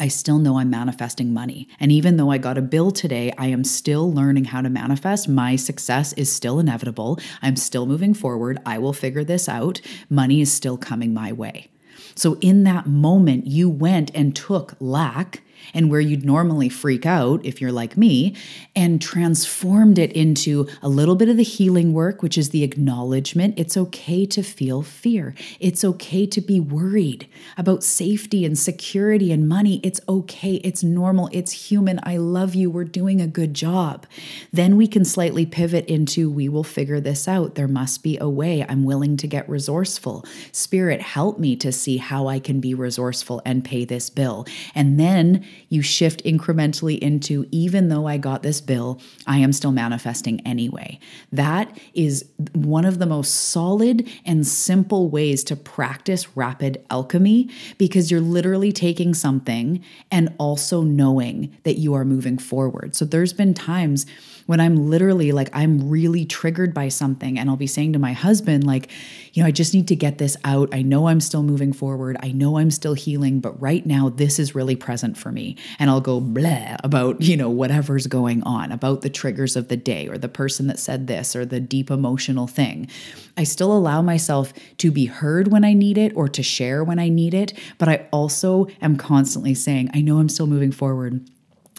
I 0.00 0.08
still 0.08 0.38
know 0.38 0.58
I'm 0.58 0.70
manifesting 0.70 1.32
money. 1.32 1.68
And 1.80 1.90
even 1.90 2.16
though 2.16 2.30
I 2.30 2.38
got 2.38 2.56
a 2.56 2.62
bill 2.62 2.92
today, 2.92 3.32
I 3.36 3.46
am 3.46 3.64
still 3.64 4.12
learning 4.12 4.44
how 4.44 4.60
to 4.60 4.70
manifest. 4.70 5.28
My 5.28 5.56
success 5.56 6.12
is 6.12 6.30
still 6.30 6.60
inevitable. 6.60 7.18
I'm 7.42 7.56
still 7.56 7.84
moving 7.84 8.14
forward. 8.14 8.60
I 8.64 8.78
will 8.78 8.92
figure 8.92 9.24
this 9.24 9.48
out. 9.48 9.80
Money 10.08 10.40
is 10.40 10.52
still 10.52 10.76
coming 10.76 11.12
my 11.12 11.32
way. 11.32 11.68
So, 12.14 12.38
in 12.40 12.64
that 12.64 12.86
moment, 12.86 13.46
you 13.46 13.68
went 13.68 14.12
and 14.14 14.34
took 14.34 14.74
lack 14.80 15.42
and 15.74 15.90
where 15.90 16.00
you'd 16.00 16.24
normally 16.24 16.68
freak 16.68 17.06
out 17.06 17.44
if 17.44 17.60
you're 17.60 17.72
like 17.72 17.96
me, 17.96 18.34
and 18.74 19.00
transformed 19.00 19.98
it 19.98 20.12
into 20.12 20.66
a 20.82 20.88
little 20.88 21.16
bit 21.16 21.28
of 21.28 21.36
the 21.36 21.42
healing 21.42 21.92
work, 21.92 22.22
which 22.22 22.38
is 22.38 22.50
the 22.50 22.64
acknowledgement. 22.64 23.54
It's 23.58 23.76
okay 23.76 24.26
to 24.26 24.42
feel 24.42 24.82
fear. 24.82 25.34
It's 25.60 25.84
okay 25.84 26.26
to 26.26 26.40
be 26.40 26.60
worried 26.60 27.28
about 27.56 27.82
safety 27.84 28.44
and 28.44 28.58
security 28.58 29.32
and 29.32 29.48
money. 29.48 29.80
It's 29.82 30.00
okay. 30.08 30.54
It's 30.56 30.82
normal. 30.82 31.28
It's 31.32 31.68
human. 31.70 32.00
I 32.02 32.16
love 32.16 32.54
you. 32.54 32.70
We're 32.70 32.84
doing 32.84 33.20
a 33.20 33.26
good 33.26 33.54
job. 33.54 34.06
Then 34.52 34.76
we 34.76 34.86
can 34.86 35.04
slightly 35.04 35.46
pivot 35.46 35.86
into 35.86 36.30
we 36.30 36.48
will 36.48 36.64
figure 36.64 37.00
this 37.00 37.26
out. 37.26 37.54
There 37.54 37.68
must 37.68 38.02
be 38.02 38.18
a 38.18 38.28
way. 38.28 38.64
I'm 38.68 38.84
willing 38.84 39.16
to 39.18 39.26
get 39.26 39.48
resourceful. 39.48 40.24
Spirit, 40.52 41.00
help 41.00 41.38
me 41.38 41.56
to 41.56 41.72
see 41.72 41.96
how 41.96 42.28
I 42.28 42.38
can 42.38 42.60
be 42.60 42.74
resourceful 42.74 43.42
and 43.44 43.64
pay 43.64 43.84
this 43.84 44.10
bill. 44.10 44.46
And 44.74 44.98
then 44.98 45.44
you 45.68 45.82
shift 45.82 46.24
incrementally 46.24 46.98
into 46.98 47.46
even 47.50 47.88
though 47.88 48.06
I 48.06 48.16
got 48.16 48.42
this 48.42 48.60
bill, 48.60 49.00
I 49.26 49.38
am 49.38 49.52
still 49.52 49.72
manifesting 49.72 50.40
anyway. 50.46 50.98
That 51.32 51.78
is 51.94 52.24
one 52.52 52.84
of 52.84 52.98
the 52.98 53.06
most 53.06 53.34
solid 53.34 54.08
and 54.24 54.46
simple 54.46 55.08
ways 55.08 55.44
to 55.44 55.56
practice 55.56 56.36
rapid 56.36 56.84
alchemy 56.90 57.50
because 57.78 58.10
you're 58.10 58.20
literally 58.20 58.72
taking 58.72 59.14
something 59.14 59.84
and 60.10 60.34
also 60.38 60.82
knowing 60.82 61.56
that 61.64 61.78
you 61.78 61.94
are 61.94 62.04
moving 62.04 62.38
forward. 62.38 62.96
So 62.96 63.04
there's 63.04 63.32
been 63.32 63.54
times 63.54 64.06
when 64.48 64.60
I'm 64.60 64.88
literally 64.88 65.30
like, 65.30 65.50
I'm 65.52 65.90
really 65.90 66.24
triggered 66.24 66.72
by 66.72 66.88
something. 66.88 67.38
And 67.38 67.50
I'll 67.50 67.56
be 67.56 67.66
saying 67.66 67.92
to 67.92 67.98
my 67.98 68.14
husband, 68.14 68.64
like, 68.64 68.90
you 69.34 69.42
know, 69.42 69.46
I 69.46 69.50
just 69.50 69.74
need 69.74 69.86
to 69.88 69.94
get 69.94 70.16
this 70.16 70.38
out. 70.42 70.70
I 70.72 70.80
know 70.80 71.08
I'm 71.08 71.20
still 71.20 71.42
moving 71.42 71.74
forward. 71.74 72.16
I 72.22 72.32
know 72.32 72.56
I'm 72.56 72.70
still 72.70 72.94
healing, 72.94 73.40
but 73.40 73.60
right 73.60 73.84
now, 73.84 74.08
this 74.08 74.38
is 74.38 74.54
really 74.54 74.74
present 74.74 75.18
for 75.18 75.30
me. 75.30 75.56
And 75.78 75.90
I'll 75.90 76.00
go 76.00 76.18
blah 76.18 76.78
about, 76.82 77.20
you 77.20 77.36
know, 77.36 77.50
whatever's 77.50 78.06
going 78.06 78.42
on, 78.44 78.72
about 78.72 79.02
the 79.02 79.10
triggers 79.10 79.54
of 79.54 79.68
the 79.68 79.76
day 79.76 80.08
or 80.08 80.16
the 80.16 80.30
person 80.30 80.66
that 80.68 80.78
said 80.78 81.08
this 81.08 81.36
or 81.36 81.44
the 81.44 81.60
deep 81.60 81.90
emotional 81.90 82.46
thing. 82.46 82.88
I 83.36 83.44
still 83.44 83.76
allow 83.76 84.00
myself 84.00 84.54
to 84.78 84.90
be 84.90 85.04
heard 85.04 85.52
when 85.52 85.62
I 85.62 85.74
need 85.74 85.98
it 85.98 86.16
or 86.16 86.26
to 86.26 86.42
share 86.42 86.82
when 86.82 86.98
I 86.98 87.10
need 87.10 87.34
it, 87.34 87.52
but 87.76 87.90
I 87.90 88.06
also 88.10 88.66
am 88.80 88.96
constantly 88.96 89.52
saying, 89.52 89.90
I 89.92 90.00
know 90.00 90.20
I'm 90.20 90.30
still 90.30 90.46
moving 90.46 90.72
forward. 90.72 91.28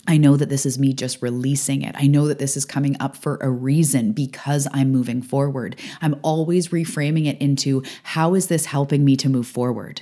I 0.07 0.17
know 0.17 0.37
that 0.37 0.49
this 0.49 0.65
is 0.65 0.79
me 0.79 0.93
just 0.93 1.21
releasing 1.21 1.81
it. 1.81 1.95
I 1.97 2.07
know 2.07 2.27
that 2.27 2.39
this 2.39 2.57
is 2.57 2.65
coming 2.65 2.95
up 2.99 3.15
for 3.15 3.37
a 3.41 3.49
reason 3.49 4.11
because 4.11 4.67
I'm 4.73 4.91
moving 4.91 5.21
forward. 5.21 5.75
I'm 6.01 6.19
always 6.23 6.69
reframing 6.69 7.27
it 7.27 7.39
into 7.39 7.83
how 8.03 8.33
is 8.33 8.47
this 8.47 8.65
helping 8.65 9.05
me 9.05 9.15
to 9.17 9.29
move 9.29 9.47
forward? 9.47 10.01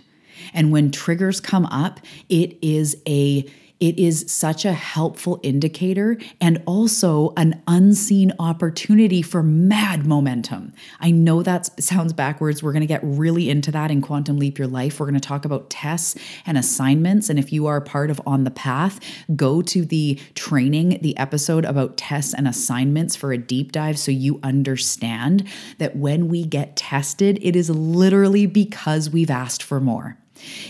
And 0.54 0.72
when 0.72 0.92
triggers 0.92 1.40
come 1.40 1.66
up, 1.66 2.00
it 2.30 2.58
is 2.62 2.96
a 3.08 3.46
It 3.80 4.00
is 4.00 4.26
such 4.32 4.66
a 4.66 4.74
helpful 4.74 5.40
indicator 5.44 6.18
and 6.42 6.64
also 6.66 7.34
an 7.38 7.62
unseen 7.68 8.34
opportunity 8.40 9.22
for 9.22 9.44
mad 9.44 10.06
momentum. 10.08 10.74
I 11.00 11.12
know 11.12 11.44
that 11.44 11.82
sounds 11.82 12.12
backwards. 12.12 12.64
We're 12.64 12.72
going 12.72 12.82
to 12.82 12.88
get 12.88 13.02
really 13.04 13.50
into 13.50 13.72
that 13.72 13.92
in 13.92 14.02
Quantum 14.02 14.38
Leap 14.38 14.58
Your 14.58 14.68
Life. 14.68 15.00
We're 15.00 15.06
going 15.06 15.20
to 15.20 15.28
talk 15.28 15.46
about 15.46 15.70
tests 15.70 16.16
and 16.46 16.58
assignments. 16.58 17.30
And 17.30 17.38
if 17.38 17.54
you 17.54 17.68
are 17.68 17.80
part 17.80 18.10
of 18.10 18.20
On 18.26 18.46
the 18.46 18.52
Path, 18.52 19.00
go 19.36 19.62
to 19.62 19.86
the 19.86 20.20
training, 20.34 21.00
the 21.02 21.16
episode 21.18 21.66
about 21.66 21.98
tests 21.98 22.34
and 22.34 22.48
assignments 22.48 23.16
for 23.16 23.32
a 23.32 23.38
deep 23.38 23.72
dive 23.72 24.00
so 24.00 24.12
you 24.12 24.40
understand 24.42 25.48
that 25.78 25.96
when 25.96 26.30
we 26.30 26.46
get 26.46 26.76
tested, 26.76 27.38
it 27.42 27.56
is 27.56 27.70
literally 27.70 28.48
because 28.48 29.10
we've 29.10 29.30
asked 29.30 29.62
for 29.62 29.80
more. 29.80 30.18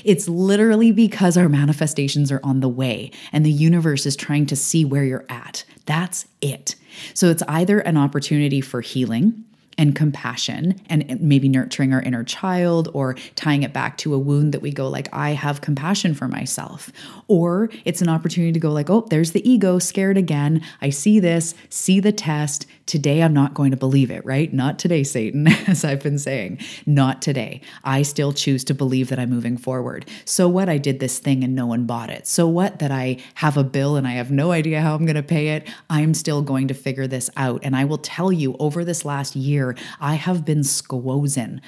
It's 0.03 0.27
literally 0.27 0.91
because 0.91 1.38
our 1.38 1.49
manifestations 1.49 2.32
are 2.32 2.41
on 2.43 2.60
the 2.60 2.69
way 2.69 3.12
and 3.32 3.45
the 3.45 3.51
universe 3.51 4.06
is 4.06 4.15
trying 4.15 4.45
to 4.47 4.56
see 4.56 4.86
where 4.86 5.03
you're 5.03 5.25
at. 5.30 5.63
That's 5.86 6.25
it. 6.41 6.75
So 7.13 7.30
it's 7.30 7.43
either 7.47 7.80
an 7.80 7.97
opportunity 7.97 8.62
for 8.62 8.82
healing, 8.82 9.43
and 9.77 9.95
compassion 9.95 10.79
and 10.89 11.19
maybe 11.21 11.47
nurturing 11.47 11.93
our 11.93 12.01
inner 12.01 12.23
child 12.23 12.89
or 12.93 13.15
tying 13.35 13.63
it 13.63 13.73
back 13.73 13.97
to 13.97 14.13
a 14.13 14.19
wound 14.19 14.53
that 14.53 14.61
we 14.61 14.71
go 14.71 14.87
like 14.87 15.07
I 15.13 15.31
have 15.31 15.61
compassion 15.61 16.13
for 16.13 16.27
myself. 16.27 16.91
Or 17.27 17.69
it's 17.85 18.01
an 18.01 18.09
opportunity 18.09 18.51
to 18.53 18.59
go 18.59 18.71
like 18.71 18.89
oh 18.89 19.05
there's 19.09 19.31
the 19.31 19.47
ego 19.49 19.79
scared 19.79 20.17
again. 20.17 20.63
I 20.81 20.89
see 20.89 21.19
this. 21.19 21.53
See 21.69 21.99
the 21.99 22.11
test. 22.11 22.65
Today 22.85 23.21
I'm 23.21 23.33
not 23.33 23.53
going 23.53 23.71
to 23.71 23.77
believe 23.77 24.09
it 24.09 24.25
right? 24.25 24.51
Not 24.51 24.79
today 24.79 25.03
Satan 25.03 25.47
as 25.67 25.85
I've 25.85 26.01
been 26.01 26.19
saying. 26.19 26.59
Not 26.85 27.21
today. 27.21 27.61
I 27.83 28.01
still 28.01 28.33
choose 28.33 28.63
to 28.65 28.73
believe 28.73 29.09
that 29.09 29.19
I'm 29.19 29.29
moving 29.29 29.57
forward. 29.57 30.05
So 30.25 30.47
what? 30.47 30.69
I 30.69 30.77
did 30.77 30.99
this 30.99 31.19
thing 31.19 31.43
and 31.43 31.55
no 31.55 31.65
one 31.65 31.85
bought 31.85 32.09
it. 32.09 32.27
So 32.27 32.47
what? 32.47 32.79
That 32.79 32.91
I 32.91 33.17
have 33.35 33.57
a 33.57 33.63
bill 33.63 33.95
and 33.95 34.07
I 34.07 34.13
have 34.13 34.31
no 34.31 34.51
idea 34.51 34.81
how 34.81 34.95
I'm 34.95 35.05
going 35.05 35.15
to 35.15 35.23
pay 35.23 35.49
it. 35.49 35.67
I'm 35.89 36.13
still 36.13 36.41
going 36.41 36.67
to 36.69 36.73
figure 36.73 37.07
this 37.07 37.29
out. 37.37 37.61
And 37.63 37.75
I 37.75 37.85
will 37.85 37.97
tell 37.97 38.31
you 38.31 38.55
over 38.59 38.83
this 38.83 39.05
last 39.05 39.35
year 39.35 39.66
I 39.99 40.15
have 40.15 40.45
been 40.45 40.62
squozen 40.62 41.62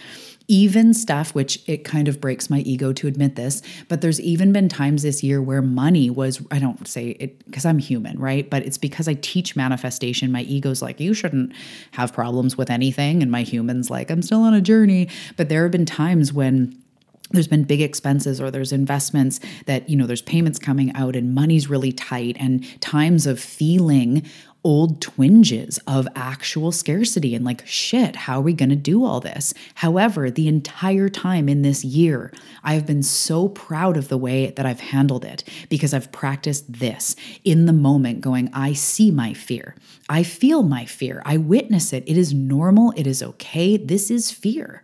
even 0.52 0.96
stuff 0.96 1.36
which 1.36 1.62
it 1.68 1.84
kind 1.84 2.08
of 2.08 2.20
breaks 2.20 2.50
my 2.50 2.60
ego 2.62 2.92
to 2.92 3.06
admit 3.06 3.36
this 3.36 3.62
but 3.88 4.02
there's 4.02 4.20
even 4.20 4.52
been 4.52 4.68
times 4.68 5.04
this 5.04 5.22
year 5.22 5.40
where 5.40 5.62
money 5.62 6.10
was 6.10 6.42
i 6.50 6.58
don't 6.58 6.88
say 6.88 7.10
it 7.20 7.46
because 7.46 7.66
i'm 7.66 7.78
human 7.78 8.18
right? 8.20 8.50
But 8.50 8.66
it's 8.66 8.78
because 8.78 9.08
i 9.08 9.14
teach 9.14 9.56
manifestation 9.56 10.32
my 10.32 10.42
ego's 10.42 10.82
like 10.82 11.00
you 11.00 11.14
shouldn't 11.14 11.54
have 11.92 12.14
problems 12.14 12.58
with 12.58 12.70
anything 12.70 13.22
and 13.22 13.32
my 13.32 13.44
human's 13.44 13.90
like 13.90 14.10
i'm 14.10 14.22
still 14.22 14.42
on 14.42 14.54
a 14.54 14.62
journey. 14.62 15.10
But 15.38 15.50
there 15.50 15.64
have 15.64 15.72
been 15.72 15.86
times 15.86 16.34
when 16.34 16.76
there's 17.32 17.48
been 17.48 17.64
big 17.64 17.82
expenses 17.82 18.42
or 18.42 18.50
there's 18.50 18.72
investments 18.72 19.40
that 19.66 19.88
you 19.90 19.96
know 19.96 20.08
there's 20.08 20.22
payments 20.22 20.58
coming 20.58 20.94
out 20.96 21.16
and 21.16 21.34
money's 21.34 21.70
really 21.70 21.92
tight 21.92 22.36
and 22.40 22.82
times 22.82 23.28
of 23.28 23.40
feeling 23.40 24.24
old 24.64 25.02
twinges 25.02 25.78
of 25.88 26.08
actual 26.16 26.72
scarcity 26.72 27.34
and 27.34 27.46
like, 27.46 27.66
shit, 27.66 28.16
how 28.16 28.40
are 28.40 28.44
we 28.44 28.54
going 28.54 28.70
to 28.70 28.76
do 28.76 29.06
all 29.06 29.20
this? 29.20 29.54
However, 29.76 30.30
the 30.30 30.48
entire 30.48 31.08
time 31.10 31.48
in 31.48 31.62
this 31.62 31.86
year, 31.86 32.32
I've 32.64 32.86
been 32.86 33.04
so 33.04 33.48
proud 33.48 33.96
of 33.96 34.10
the 34.10 34.18
way 34.18 34.52
that 34.52 34.66
I've 34.66 34.82
handled 34.82 35.24
it 35.24 35.44
because 35.70 35.94
I've 35.94 36.12
practiced 36.12 36.72
this 36.72 37.16
in 37.44 37.66
the 37.66 37.74
moment, 37.74 38.22
going, 38.22 38.50
I 38.54 38.74
see 38.74 39.12
my 39.12 39.34
fear. 39.34 39.76
I 40.10 40.24
feel 40.24 40.64
my 40.64 40.86
fear. 40.86 41.22
I 41.26 41.38
witness 41.38 41.94
it. 41.94 42.04
It 42.06 42.18
is 42.18 42.34
normal. 42.34 42.94
It 42.98 43.08
is 43.08 43.24
okay. 43.24 43.78
This 43.78 44.12
is 44.12 44.32
fear. 44.32 44.84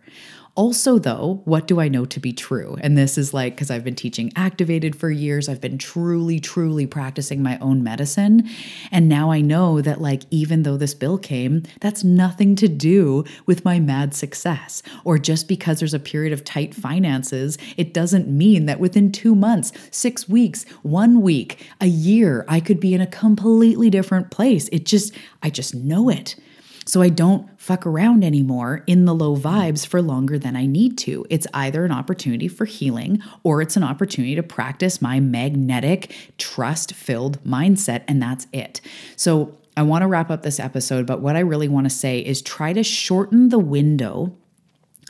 Also, 0.56 0.98
though, 0.98 1.42
what 1.44 1.66
do 1.66 1.80
I 1.80 1.88
know 1.88 2.06
to 2.06 2.18
be 2.18 2.32
true? 2.32 2.78
And 2.80 2.96
this 2.96 3.18
is 3.18 3.34
like, 3.34 3.54
because 3.54 3.70
I've 3.70 3.84
been 3.84 3.94
teaching 3.94 4.32
activated 4.36 4.96
for 4.96 5.10
years, 5.10 5.50
I've 5.50 5.60
been 5.60 5.76
truly, 5.76 6.40
truly 6.40 6.86
practicing 6.86 7.42
my 7.42 7.58
own 7.58 7.82
medicine. 7.82 8.48
And 8.90 9.06
now 9.06 9.30
I 9.30 9.42
know 9.42 9.82
that, 9.82 10.00
like, 10.00 10.22
even 10.30 10.62
though 10.62 10.78
this 10.78 10.94
bill 10.94 11.18
came, 11.18 11.62
that's 11.80 12.02
nothing 12.02 12.56
to 12.56 12.68
do 12.68 13.24
with 13.44 13.66
my 13.66 13.78
mad 13.78 14.14
success. 14.14 14.82
Or 15.04 15.18
just 15.18 15.46
because 15.46 15.78
there's 15.78 15.92
a 15.92 15.98
period 15.98 16.32
of 16.32 16.42
tight 16.42 16.74
finances, 16.74 17.58
it 17.76 17.92
doesn't 17.92 18.26
mean 18.26 18.64
that 18.64 18.80
within 18.80 19.12
two 19.12 19.34
months, 19.34 19.72
six 19.90 20.26
weeks, 20.26 20.64
one 20.82 21.20
week, 21.20 21.68
a 21.82 21.86
year, 21.86 22.46
I 22.48 22.60
could 22.60 22.80
be 22.80 22.94
in 22.94 23.02
a 23.02 23.06
completely 23.06 23.90
different 23.90 24.30
place. 24.30 24.68
It 24.72 24.86
just, 24.86 25.12
I 25.42 25.50
just 25.50 25.74
know 25.74 26.08
it. 26.08 26.34
So 26.86 27.02
I 27.02 27.08
don't 27.08 27.48
fuck 27.60 27.84
around 27.84 28.24
anymore 28.24 28.84
in 28.86 29.04
the 29.04 29.14
low 29.14 29.36
vibes 29.36 29.84
for 29.84 30.00
longer 30.00 30.38
than 30.38 30.54
I 30.54 30.66
need 30.66 30.96
to. 30.98 31.26
It's 31.28 31.46
either 31.52 31.84
an 31.84 31.90
opportunity 31.90 32.46
for 32.46 32.64
healing 32.64 33.20
or 33.42 33.60
it's 33.60 33.76
an 33.76 33.82
opportunity 33.82 34.36
to 34.36 34.42
practice 34.42 35.02
my 35.02 35.18
magnetic, 35.18 36.14
trust 36.38 36.94
filled 36.94 37.42
mindset. 37.44 38.04
And 38.06 38.22
that's 38.22 38.46
it. 38.52 38.80
So 39.16 39.58
I 39.76 39.82
want 39.82 40.02
to 40.02 40.06
wrap 40.06 40.30
up 40.30 40.42
this 40.42 40.60
episode, 40.60 41.06
but 41.06 41.20
what 41.20 41.36
I 41.36 41.40
really 41.40 41.68
want 41.68 41.86
to 41.86 41.90
say 41.90 42.20
is 42.20 42.40
try 42.40 42.72
to 42.72 42.82
shorten 42.82 43.48
the 43.48 43.58
window 43.58 44.36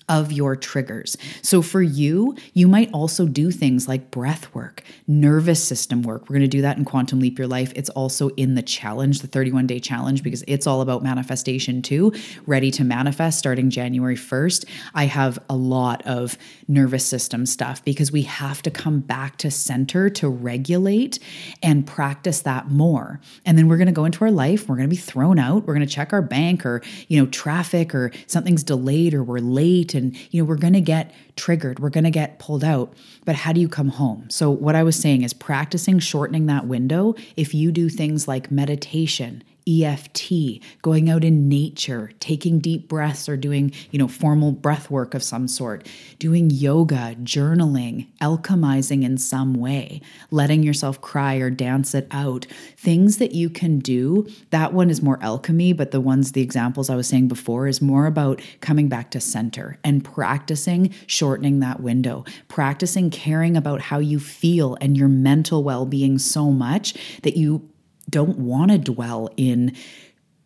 of 0.09 0.31
your 0.31 0.55
triggers. 0.55 1.16
So 1.42 1.62
for 1.62 1.83
you, 1.83 2.37
you 2.53 2.69
might 2.69 2.92
also 2.92 3.27
do 3.27 3.51
things 3.51 3.88
like 3.88 4.11
breath 4.11 4.55
work, 4.55 4.83
nervous 5.07 5.62
system 5.62 6.03
work. 6.03 6.23
We're 6.23 6.35
going 6.35 6.42
to 6.42 6.49
do 6.49 6.62
that 6.62 6.77
in 6.77 6.85
Quantum 6.85 7.19
Leap 7.19 7.38
Your 7.38 7.49
Life. 7.49 7.73
It's 7.75 7.90
also 7.90 8.29
in 8.31 8.55
the 8.55 8.62
challenge, 8.62 9.21
the 9.21 9.27
31 9.27 9.66
day 9.66 9.81
challenge, 9.81 10.23
because 10.23 10.45
it's 10.47 10.66
all 10.66 10.81
about 10.81 11.03
manifestation 11.03 11.83
too. 11.83 12.12
Ready 12.47 12.71
to 12.73 12.85
manifest 12.85 13.38
starting 13.38 13.69
January 13.69 14.16
1st. 14.16 14.64
I 14.95 15.07
have 15.07 15.38
a 15.51 15.57
lot 15.57 16.07
of 16.07 16.38
nervous 16.69 17.05
system 17.05 17.45
stuff 17.45 17.85
because 17.85 18.12
we 18.12 18.23
have 18.23 18.62
to 18.62 18.71
come 18.71 19.01
back 19.01 19.37
to 19.38 19.51
center 19.51 20.09
to 20.11 20.29
regulate 20.29 21.19
and 21.62 21.87
practice 21.87 22.40
that 22.42 22.71
more. 22.71 23.21
And 23.45 23.59
then 23.59 23.69
we're 23.69 23.77
going 23.77 23.87
to 23.87 23.92
go 23.92 24.05
into 24.05 24.25
our 24.25 24.31
life. 24.31 24.69
We're 24.69 24.77
going 24.77 24.88
to 24.88 24.95
be 24.95 25.01
thrown 25.01 25.38
out. 25.38 25.66
We're 25.66 25.75
going 25.75 25.87
to 25.87 25.92
check 25.92 26.12
our 26.12 26.23
bank 26.23 26.64
or, 26.64 26.83
you 27.09 27.21
know, 27.21 27.27
traffic 27.27 27.95
or 27.95 28.12
something's 28.27 28.62
delayed 28.62 29.12
or 29.12 29.25
we're 29.25 29.38
late 29.38 29.95
and 29.96 30.16
you 30.32 30.42
know 30.42 30.48
we're 30.48 30.56
going 30.56 30.72
to 30.72 30.80
get 30.80 31.12
triggered 31.35 31.78
we're 31.80 31.90
going 31.90 32.04
to 32.04 32.11
get 32.11 32.38
pulled 32.38 32.62
out 32.62 32.92
but 33.24 33.35
how 33.35 33.52
do 33.52 33.61
you 33.61 33.68
come 33.68 33.88
home? 33.88 34.28
So 34.30 34.50
what 34.50 34.74
i 34.76 34.82
was 34.82 34.96
saying 34.96 35.22
is 35.22 35.32
practicing 35.32 35.98
shortening 35.98 36.46
that 36.46 36.66
window. 36.66 37.14
If 37.37 37.54
you 37.54 37.72
do 37.72 37.88
things 37.88 38.28
like 38.28 38.50
meditation 38.50 39.42
EFT, 39.68 40.61
going 40.81 41.11
out 41.11 41.24
in 41.24 41.48
nature, 41.48 42.12
taking 42.20 42.61
deep 42.61 42.88
breaths 42.88 43.29
or 43.29 43.37
doing, 43.37 43.72
you 43.90 43.98
know, 43.98 44.07
formal 44.07 44.52
breath 44.52 44.90
work 44.90 45.12
of 45.12 45.24
some 45.24 45.48
sort, 45.48 45.88
doing 46.20 46.50
yoga, 46.50 47.16
journaling, 47.22 48.07
alchemizing 48.22 49.02
in 49.02 49.18
some 49.18 49.55
way, 49.55 50.00
letting 50.31 50.62
yourself 50.62 51.00
cry 51.00 51.35
or 51.37 51.50
dance 51.50 51.94
it 51.94 52.07
out. 52.12 52.46
Things 52.76 53.18
that 53.18 53.33
you 53.33 53.50
can 53.50 53.81
do. 53.81 54.29
That 54.50 54.72
one 54.72 54.88
is 54.88 55.02
more 55.02 55.18
alchemy, 55.20 55.72
but 55.72 55.90
the 55.90 56.00
ones, 56.00 56.33
the 56.33 56.42
examples 56.42 56.88
I 56.88 56.94
was 56.94 57.09
saying 57.09 57.26
before 57.26 57.66
is 57.66 57.83
more 57.83 58.07
about 58.07 58.40
coming 58.61 58.88
back 58.88 59.11
to 59.12 59.20
center 59.20 59.79
and 59.83 60.05
practicing 60.05 60.94
shortening 61.09 61.59
that 61.61 61.81
window, 61.81 62.24
practicing 62.46 63.11
caring 63.11 63.57
about 63.57 63.81
how 63.81 63.98
you 63.98 64.20
feel 64.20 64.76
and 64.81 64.96
your 64.96 65.09
mental 65.09 65.64
well 65.64 65.87
being 65.87 66.18
so 66.18 66.52
much 66.52 66.94
that 67.22 67.37
you 67.37 67.68
don't 68.09 68.38
want 68.38 68.71
to 68.71 68.79
dwell 68.79 69.31
in 69.37 69.77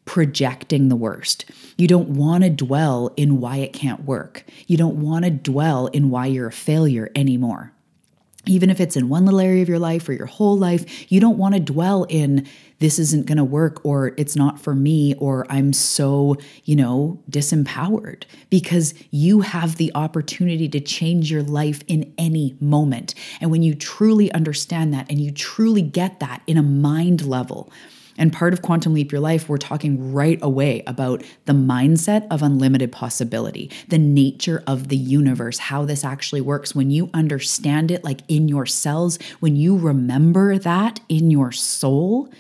projecting 0.05 0.89
the 0.89 0.97
worst. 0.97 1.45
You 1.77 1.87
don't 1.87 2.11
want 2.11 2.43
to 2.45 2.51
dwell 2.51 3.13
in 3.17 3.41
why 3.41 3.59
it 3.59 3.73
can't 3.73 4.05
work. 4.05 4.45
You 4.67 4.77
don't 4.77 5.01
want 5.01 5.25
to 5.25 5.31
dwell 5.31 5.87
in 5.89 6.11
why 6.11 6.27
you're 6.27 6.49
a 6.49 6.53
failure 6.53 7.11
anymore. 7.15 7.73
Even 8.47 8.71
if 8.71 8.81
it's 8.81 8.97
in 8.97 9.09
one 9.09 9.25
little 9.25 9.41
area 9.41 9.63
of 9.63 9.69
your 9.69 9.79
life 9.79 10.09
or 10.09 10.13
your 10.13 10.27
whole 10.27 10.57
life, 10.57 11.13
you 11.13 11.21
don't 11.21 11.39
want 11.39 11.55
to 11.55 11.61
dwell 11.61 12.05
in 12.09 12.47
this 12.79 12.99
isn't 12.99 13.27
going 13.27 13.39
to 13.39 13.45
work 13.45 13.85
or 13.85 14.15
it's 14.17 14.35
not 14.35 14.59
for 14.59 14.75
me 14.75 15.15
or 15.17 15.47
I'm 15.51 15.73
so, 15.73 16.37
you 16.65 16.75
know, 16.75 17.23
disempowered 17.31 18.25
because 18.49 18.95
you 19.11 19.43
have 19.43 19.77
the 19.77 19.93
opportunity 19.95 20.69
to 20.71 20.81
change 20.81 21.31
your 21.31 21.43
life 21.43 21.83
in 21.87 22.13
any 22.17 22.57
moment. 22.59 23.15
And 23.41 23.51
when 23.51 23.63
you 23.63 23.75
truly 23.75 24.33
understand 24.33 24.93
that 24.95 25.11
and 25.11 25.21
you 25.21 25.31
truly 25.31 25.83
get 25.83 26.21
that 26.21 26.43
in 26.47 26.57
a 26.57 26.63
mind 26.63 27.27
level, 27.27 27.71
and 28.21 28.33
part 28.33 28.53
of 28.53 28.61
Quantum 28.61 28.93
Leap 28.93 29.11
Your 29.11 29.21
Life, 29.21 29.49
we're 29.49 29.57
talking 29.57 30.13
right 30.13 30.39
away 30.43 30.83
about 30.87 31.25
the 31.47 31.55
mindset 31.55 32.27
of 32.31 32.43
unlimited 32.43 32.93
possibility, 32.93 33.71
the 33.89 33.99
nature 33.99 34.63
of 34.67 34.89
the 34.89 34.97
universe, 34.97 35.59
how 35.59 35.87
this 35.87 36.05
actually 36.05 36.43
works. 36.43 36.75
When 36.75 36.91
you 36.91 37.09
understand 37.15 37.91
it, 37.91 38.05
like 38.05 38.21
in 38.29 38.47
your 38.47 38.67
cells, 38.67 39.19
when 39.41 39.57
you 39.57 39.77
remember 39.77 40.59
that 40.59 41.01
in 41.09 41.31
your 41.31 41.51
soul, 41.51 42.31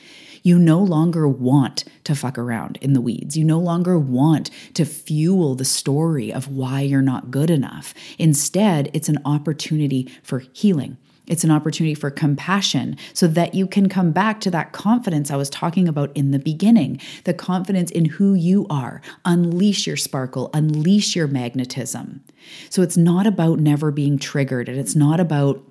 you 0.42 0.58
no 0.58 0.78
longer 0.78 1.26
want 1.26 1.84
to 2.04 2.14
fuck 2.14 2.36
around 2.36 2.78
in 2.82 2.92
the 2.92 3.00
weeds. 3.00 3.36
You 3.36 3.44
no 3.44 3.58
longer 3.58 3.98
want 3.98 4.50
to 4.74 4.84
fuel 4.84 5.54
the 5.54 5.64
story 5.64 6.30
of 6.30 6.48
why 6.48 6.82
you're 6.82 7.00
not 7.00 7.30
good 7.30 7.50
enough. 7.50 7.94
Instead, 8.18 8.90
it's 8.92 9.08
an 9.08 9.18
opportunity 9.24 10.10
for 10.22 10.40
healing. 10.52 10.98
It's 11.30 11.44
an 11.44 11.50
opportunity 11.52 11.94
for 11.94 12.10
compassion 12.10 12.96
so 13.14 13.28
that 13.28 13.54
you 13.54 13.66
can 13.66 13.88
come 13.88 14.10
back 14.10 14.40
to 14.40 14.50
that 14.50 14.72
confidence 14.72 15.30
I 15.30 15.36
was 15.36 15.48
talking 15.48 15.86
about 15.88 16.14
in 16.16 16.32
the 16.32 16.40
beginning 16.40 17.00
the 17.24 17.32
confidence 17.32 17.90
in 17.92 18.04
who 18.04 18.34
you 18.34 18.66
are. 18.68 19.00
Unleash 19.24 19.86
your 19.86 19.96
sparkle, 19.96 20.50
unleash 20.52 21.14
your 21.14 21.28
magnetism. 21.28 22.22
So 22.68 22.82
it's 22.82 22.96
not 22.96 23.28
about 23.28 23.60
never 23.60 23.92
being 23.92 24.18
triggered 24.18 24.68
and 24.68 24.78
it's 24.78 24.96
not 24.96 25.20
about 25.20 25.62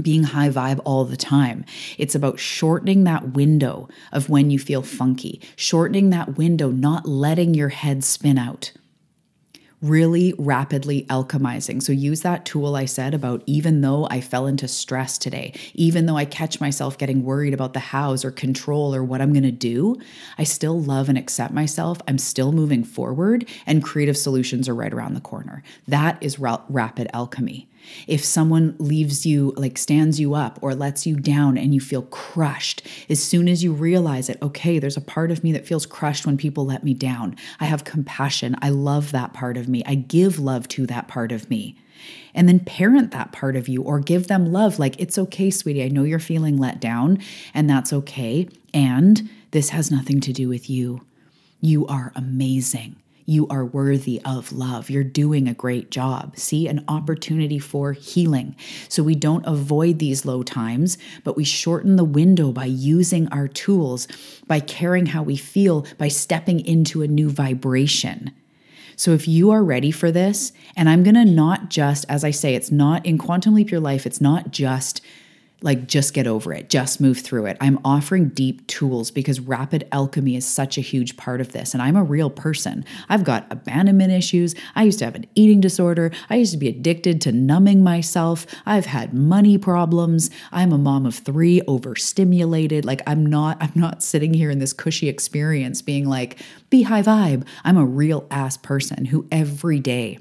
being 0.00 0.22
high 0.22 0.50
vibe 0.50 0.80
all 0.84 1.04
the 1.04 1.16
time. 1.16 1.64
It's 1.96 2.14
about 2.14 2.38
shortening 2.38 3.04
that 3.04 3.32
window 3.32 3.88
of 4.12 4.28
when 4.28 4.50
you 4.50 4.58
feel 4.58 4.82
funky, 4.82 5.40
shortening 5.56 6.10
that 6.10 6.36
window, 6.36 6.70
not 6.70 7.08
letting 7.08 7.54
your 7.54 7.70
head 7.70 8.04
spin 8.04 8.38
out 8.38 8.72
really 9.82 10.34
rapidly 10.38 11.04
alchemizing. 11.04 11.82
So 11.82 11.92
use 11.92 12.20
that 12.20 12.44
tool 12.44 12.76
I 12.76 12.84
said 12.84 13.14
about 13.14 13.42
even 13.46 13.80
though 13.80 14.06
I 14.10 14.20
fell 14.20 14.46
into 14.46 14.68
stress 14.68 15.16
today, 15.16 15.54
even 15.74 16.06
though 16.06 16.16
I 16.16 16.24
catch 16.26 16.60
myself 16.60 16.98
getting 16.98 17.24
worried 17.24 17.54
about 17.54 17.72
the 17.72 17.80
hows 17.80 18.24
or 18.24 18.30
control 18.30 18.94
or 18.94 19.02
what 19.02 19.22
I'm 19.22 19.32
going 19.32 19.42
to 19.44 19.50
do, 19.50 19.96
I 20.36 20.44
still 20.44 20.80
love 20.80 21.08
and 21.08 21.16
accept 21.16 21.54
myself. 21.54 21.98
I'm 22.06 22.18
still 22.18 22.52
moving 22.52 22.84
forward 22.84 23.48
and 23.66 23.82
creative 23.82 24.16
solutions 24.16 24.68
are 24.68 24.74
right 24.74 24.92
around 24.92 25.14
the 25.14 25.20
corner. 25.20 25.62
That 25.88 26.22
is 26.22 26.38
ra- 26.38 26.62
rapid 26.68 27.08
alchemy. 27.14 27.69
If 28.06 28.24
someone 28.24 28.76
leaves 28.78 29.26
you, 29.26 29.52
like 29.56 29.78
stands 29.78 30.18
you 30.18 30.34
up 30.34 30.58
or 30.62 30.74
lets 30.74 31.06
you 31.06 31.16
down 31.16 31.58
and 31.58 31.74
you 31.74 31.80
feel 31.80 32.02
crushed, 32.02 32.86
as 33.08 33.22
soon 33.22 33.48
as 33.48 33.62
you 33.62 33.72
realize 33.72 34.28
it, 34.28 34.38
okay, 34.42 34.78
there's 34.78 34.96
a 34.96 35.02
part 35.02 35.30
of 35.30 35.44
me 35.44 35.52
that 35.52 35.66
feels 35.66 35.86
crushed 35.86 36.26
when 36.26 36.36
people 36.36 36.66
let 36.66 36.84
me 36.84 36.94
down. 36.94 37.36
I 37.58 37.66
have 37.66 37.84
compassion. 37.84 38.56
I 38.62 38.70
love 38.70 39.12
that 39.12 39.32
part 39.32 39.56
of 39.56 39.68
me. 39.68 39.82
I 39.86 39.94
give 39.94 40.38
love 40.38 40.68
to 40.68 40.86
that 40.86 41.08
part 41.08 41.32
of 41.32 41.50
me. 41.50 41.76
And 42.34 42.48
then 42.48 42.60
parent 42.60 43.10
that 43.10 43.32
part 43.32 43.56
of 43.56 43.68
you 43.68 43.82
or 43.82 44.00
give 44.00 44.28
them 44.28 44.52
love. 44.52 44.78
Like, 44.78 44.98
it's 45.00 45.18
okay, 45.18 45.50
sweetie. 45.50 45.84
I 45.84 45.88
know 45.88 46.04
you're 46.04 46.18
feeling 46.18 46.56
let 46.56 46.80
down, 46.80 47.18
and 47.52 47.68
that's 47.68 47.92
okay. 47.92 48.48
And 48.72 49.28
this 49.50 49.70
has 49.70 49.90
nothing 49.90 50.20
to 50.20 50.32
do 50.32 50.48
with 50.48 50.70
you. 50.70 51.02
You 51.60 51.86
are 51.86 52.12
amazing. 52.14 52.96
You 53.26 53.46
are 53.48 53.64
worthy 53.64 54.20
of 54.24 54.52
love. 54.52 54.90
You're 54.90 55.04
doing 55.04 55.48
a 55.48 55.54
great 55.54 55.90
job. 55.90 56.36
See, 56.36 56.68
an 56.68 56.84
opportunity 56.88 57.58
for 57.58 57.92
healing. 57.92 58.56
So 58.88 59.02
we 59.02 59.14
don't 59.14 59.46
avoid 59.46 59.98
these 59.98 60.24
low 60.24 60.42
times, 60.42 60.98
but 61.24 61.36
we 61.36 61.44
shorten 61.44 61.96
the 61.96 62.04
window 62.04 62.52
by 62.52 62.64
using 62.64 63.28
our 63.28 63.48
tools, 63.48 64.08
by 64.46 64.60
caring 64.60 65.06
how 65.06 65.22
we 65.22 65.36
feel, 65.36 65.86
by 65.98 66.08
stepping 66.08 66.64
into 66.66 67.02
a 67.02 67.08
new 67.08 67.30
vibration. 67.30 68.32
So 68.96 69.12
if 69.12 69.26
you 69.26 69.50
are 69.50 69.64
ready 69.64 69.90
for 69.90 70.12
this, 70.12 70.52
and 70.76 70.88
I'm 70.88 71.02
gonna 71.02 71.24
not 71.24 71.70
just, 71.70 72.04
as 72.08 72.22
I 72.22 72.32
say, 72.32 72.54
it's 72.54 72.70
not 72.70 73.06
in 73.06 73.16
Quantum 73.16 73.54
Leap 73.54 73.70
Your 73.70 73.80
Life, 73.80 74.04
it's 74.04 74.20
not 74.20 74.50
just 74.50 75.00
like 75.62 75.86
just 75.86 76.14
get 76.14 76.26
over 76.26 76.52
it, 76.52 76.70
just 76.70 77.00
move 77.00 77.18
through 77.18 77.46
it. 77.46 77.56
I'm 77.60 77.78
offering 77.84 78.30
deep 78.30 78.66
tools 78.66 79.10
because 79.10 79.40
rapid 79.40 79.86
alchemy 79.92 80.36
is 80.36 80.46
such 80.46 80.78
a 80.78 80.80
huge 80.80 81.16
part 81.16 81.40
of 81.40 81.52
this. 81.52 81.74
And 81.74 81.82
I'm 81.82 81.96
a 81.96 82.02
real 82.02 82.30
person. 82.30 82.84
I've 83.08 83.24
got 83.24 83.46
abandonment 83.50 84.12
issues. 84.12 84.54
I 84.74 84.84
used 84.84 84.98
to 85.00 85.04
have 85.04 85.14
an 85.14 85.26
eating 85.34 85.60
disorder. 85.60 86.10
I 86.30 86.36
used 86.36 86.52
to 86.52 86.58
be 86.58 86.68
addicted 86.68 87.20
to 87.22 87.32
numbing 87.32 87.82
myself. 87.82 88.46
I've 88.64 88.86
had 88.86 89.12
money 89.12 89.58
problems. 89.58 90.30
I'm 90.52 90.72
a 90.72 90.78
mom 90.78 91.04
of 91.06 91.14
three, 91.14 91.60
overstimulated. 91.62 92.84
Like 92.84 93.02
I'm 93.06 93.26
not, 93.26 93.58
I'm 93.60 93.72
not 93.74 94.02
sitting 94.02 94.34
here 94.34 94.50
in 94.50 94.58
this 94.58 94.72
cushy 94.72 95.08
experience 95.08 95.82
being 95.82 96.08
like, 96.08 96.38
be 96.70 96.82
high 96.82 97.02
vibe. 97.02 97.46
I'm 97.64 97.76
a 97.76 97.84
real 97.84 98.26
ass 98.30 98.56
person 98.56 99.06
who 99.06 99.26
every 99.30 99.80
day 99.80 100.18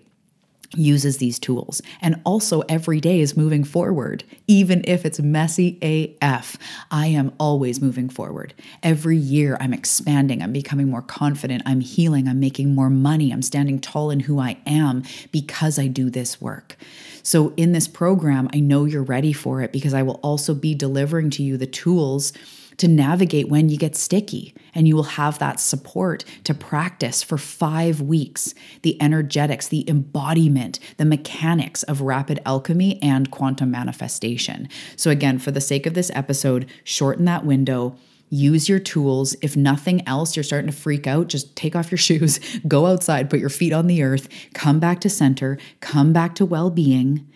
uses 0.75 1.17
these 1.17 1.39
tools. 1.39 1.81
And 2.01 2.21
also 2.25 2.61
every 2.61 2.99
day 2.99 3.19
is 3.19 3.35
moving 3.35 3.63
forward 3.63 4.23
even 4.47 4.83
if 4.85 5.05
it's 5.05 5.19
messy 5.19 5.77
AF 6.21 6.57
I 6.91 7.07
am 7.07 7.33
always 7.39 7.81
moving 7.81 8.09
forward. 8.09 8.53
Every 8.83 9.17
year 9.17 9.57
I'm 9.59 9.73
expanding. 9.73 10.41
I'm 10.41 10.53
becoming 10.53 10.89
more 10.89 11.01
confident. 11.01 11.63
I'm 11.65 11.81
healing. 11.81 12.27
I'm 12.27 12.39
making 12.39 12.75
more 12.75 12.89
money. 12.89 13.31
I'm 13.31 13.41
standing 13.41 13.79
tall 13.79 14.11
in 14.11 14.21
who 14.21 14.39
I 14.39 14.57
am 14.65 15.03
because 15.31 15.79
I 15.79 15.87
do 15.87 16.09
this 16.09 16.39
work. 16.39 16.77
So 17.23 17.53
in 17.57 17.71
this 17.71 17.87
program 17.87 18.49
I 18.53 18.59
know 18.59 18.85
you're 18.85 19.03
ready 19.03 19.33
for 19.33 19.61
it 19.61 19.71
because 19.71 19.93
I 19.93 20.03
will 20.03 20.19
also 20.21 20.53
be 20.53 20.75
delivering 20.75 21.29
to 21.31 21.43
you 21.43 21.57
the 21.57 21.67
tools 21.67 22.33
to 22.79 22.87
navigate 22.87 23.49
when 23.49 23.69
you 23.69 23.77
get 23.77 23.95
sticky. 23.95 24.53
And 24.73 24.87
you 24.87 24.95
will 24.95 25.03
have 25.03 25.39
that 25.39 25.59
support 25.59 26.25
to 26.43 26.53
practice 26.53 27.21
for 27.21 27.37
five 27.37 28.01
weeks 28.01 28.53
the 28.81 29.01
energetics, 29.01 29.67
the 29.67 29.87
embodiment, 29.89 30.79
the 30.97 31.05
mechanics 31.05 31.83
of 31.83 32.01
rapid 32.01 32.39
alchemy 32.45 33.01
and 33.01 33.31
quantum 33.31 33.71
manifestation. 33.71 34.67
So, 34.95 35.11
again, 35.11 35.39
for 35.39 35.51
the 35.51 35.61
sake 35.61 35.85
of 35.85 35.93
this 35.93 36.11
episode, 36.13 36.67
shorten 36.83 37.25
that 37.25 37.45
window. 37.45 37.95
Use 38.31 38.69
your 38.69 38.79
tools. 38.79 39.35
If 39.41 39.57
nothing 39.57 40.07
else, 40.07 40.35
you're 40.35 40.43
starting 40.43 40.69
to 40.69 40.75
freak 40.75 41.07
out, 41.07 41.27
just 41.27 41.55
take 41.55 41.75
off 41.75 41.89
your 41.89 41.97
shoes, 42.09 42.39
go 42.67 42.85
outside, 42.85 43.29
put 43.29 43.39
your 43.39 43.49
feet 43.49 43.73
on 43.73 43.87
the 43.87 44.03
earth, 44.03 44.29
come 44.53 44.79
back 44.79 45.01
to 45.01 45.09
center, 45.09 45.57
come 45.79 46.13
back 46.13 46.35
to 46.35 46.45
well 46.45 46.69
being, 46.69 47.27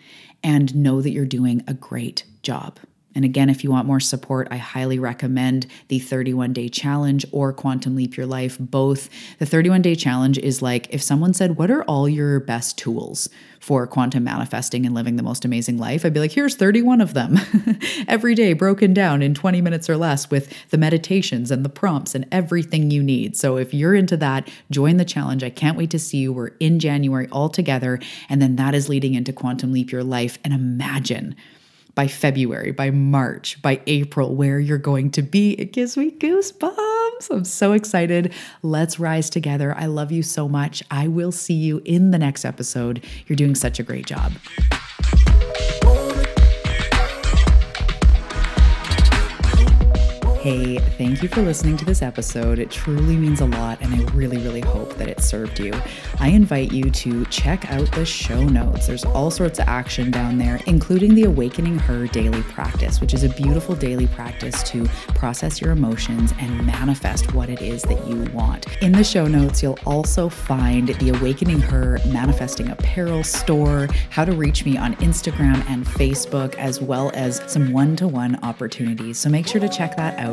and 0.43 0.75
know 0.75 1.01
that 1.01 1.11
you're 1.11 1.25
doing 1.25 1.63
a 1.67 1.73
great 1.73 2.25
job. 2.43 2.79
And 3.15 3.23
again, 3.23 3.49
if 3.49 3.63
you 3.63 3.71
want 3.71 3.87
more 3.87 3.99
support, 3.99 4.47
I 4.49 4.57
highly 4.57 4.97
recommend 4.99 5.67
the 5.87 5.99
31 5.99 6.53
day 6.53 6.69
challenge 6.69 7.25
or 7.31 7.53
Quantum 7.53 7.95
Leap 7.95 8.17
Your 8.17 8.25
Life. 8.25 8.57
Both. 8.59 9.09
The 9.39 9.45
31 9.45 9.81
day 9.81 9.95
challenge 9.95 10.37
is 10.37 10.61
like 10.61 10.87
if 10.89 11.01
someone 11.01 11.33
said, 11.33 11.57
What 11.57 11.69
are 11.69 11.83
all 11.83 12.09
your 12.09 12.39
best 12.39 12.77
tools 12.77 13.29
for 13.59 13.87
quantum 13.87 14.25
manifesting 14.25 14.85
and 14.85 14.93
living 14.93 15.15
the 15.15 15.23
most 15.23 15.45
amazing 15.45 15.77
life? 15.77 16.05
I'd 16.05 16.13
be 16.13 16.19
like, 16.19 16.31
Here's 16.31 16.55
31 16.55 17.01
of 17.01 17.13
them 17.13 17.37
every 18.07 18.35
day, 18.35 18.53
broken 18.53 18.93
down 18.93 19.21
in 19.21 19.33
20 19.33 19.61
minutes 19.61 19.89
or 19.89 19.97
less 19.97 20.31
with 20.31 20.53
the 20.69 20.77
meditations 20.77 21.51
and 21.51 21.63
the 21.63 21.69
prompts 21.69 22.15
and 22.15 22.25
everything 22.31 22.89
you 22.89 23.03
need. 23.03 23.37
So 23.37 23.57
if 23.57 23.73
you're 23.73 23.95
into 23.95 24.17
that, 24.17 24.49
join 24.71 24.97
the 24.97 25.05
challenge. 25.05 25.43
I 25.43 25.49
can't 25.49 25.77
wait 25.77 25.91
to 25.91 25.99
see 25.99 26.17
you. 26.17 26.33
We're 26.33 26.51
in 26.59 26.79
January 26.79 27.27
all 27.31 27.49
together. 27.49 27.99
And 28.29 28.41
then 28.41 28.55
that 28.55 28.73
is 28.73 28.89
leading 28.89 29.13
into 29.13 29.33
Quantum 29.33 29.71
Leap 29.71 29.91
Your 29.91 30.03
Life. 30.03 30.39
And 30.43 30.53
imagine 30.53 31.35
by 31.95 32.07
February, 32.07 32.71
by 32.71 32.89
March, 32.91 33.61
by 33.61 33.81
April, 33.87 34.35
where 34.35 34.59
you're 34.59 34.77
going 34.77 35.11
to 35.11 35.21
be. 35.21 35.51
It 35.53 35.73
gives 35.73 35.95
me 35.95 36.11
goosebumps. 36.11 37.31
I'm 37.31 37.45
so 37.45 37.73
excited. 37.73 38.33
Let's 38.61 38.99
rise 38.99 39.29
together. 39.29 39.75
I 39.77 39.85
love 39.85 40.11
you 40.11 40.23
so 40.23 40.49
much. 40.49 40.83
I 40.89 41.07
will 41.07 41.31
see 41.31 41.53
you 41.53 41.81
in 41.85 42.11
the 42.11 42.19
next 42.19 42.45
episode. 42.45 43.03
You're 43.27 43.35
doing 43.35 43.55
such 43.55 43.79
a 43.79 43.83
great 43.83 44.05
job. 44.05 44.33
Hey, 50.43 50.77
thank 50.97 51.23
you 51.23 51.29
for 51.29 51.41
listening 51.41 51.77
to 51.77 51.85
this 51.85 52.01
episode. 52.01 52.59
It 52.59 52.69
truly 52.69 53.15
means 53.15 53.39
a 53.39 53.45
lot, 53.45 53.79
and 53.81 53.95
I 53.95 54.03
really, 54.11 54.35
really 54.39 54.59
hope 54.59 54.93
that 54.97 55.07
it 55.07 55.21
served 55.21 55.57
you. 55.57 55.73
I 56.19 56.31
invite 56.31 56.73
you 56.73 56.91
to 56.91 57.23
check 57.27 57.71
out 57.71 57.89
the 57.93 58.03
show 58.03 58.43
notes. 58.43 58.87
There's 58.87 59.05
all 59.05 59.31
sorts 59.31 59.59
of 59.59 59.69
action 59.69 60.11
down 60.11 60.37
there, 60.37 60.59
including 60.67 61.15
the 61.15 61.23
Awakening 61.23 61.79
Her 61.79 62.07
daily 62.07 62.41
practice, 62.41 62.99
which 62.99 63.13
is 63.13 63.23
a 63.23 63.29
beautiful 63.29 63.73
daily 63.73 64.07
practice 64.07 64.63
to 64.63 64.83
process 65.15 65.61
your 65.61 65.71
emotions 65.71 66.33
and 66.37 66.65
manifest 66.65 67.33
what 67.33 67.47
it 67.47 67.61
is 67.61 67.81
that 67.83 68.05
you 68.05 68.29
want. 68.33 68.67
In 68.81 68.91
the 68.91 69.03
show 69.05 69.27
notes, 69.27 69.63
you'll 69.63 69.79
also 69.85 70.27
find 70.27 70.89
the 70.89 71.11
Awakening 71.11 71.61
Her 71.61 71.99
manifesting 72.07 72.67
apparel 72.67 73.23
store, 73.23 73.87
how 74.09 74.25
to 74.25 74.33
reach 74.33 74.65
me 74.65 74.75
on 74.75 74.95
Instagram 74.97 75.65
and 75.69 75.85
Facebook, 75.85 76.55
as 76.55 76.81
well 76.81 77.11
as 77.13 77.41
some 77.47 77.71
one 77.71 77.95
to 77.95 78.09
one 78.09 78.37
opportunities. 78.43 79.17
So 79.17 79.29
make 79.29 79.47
sure 79.47 79.61
to 79.61 79.69
check 79.69 79.95
that 79.95 80.19
out 80.19 80.32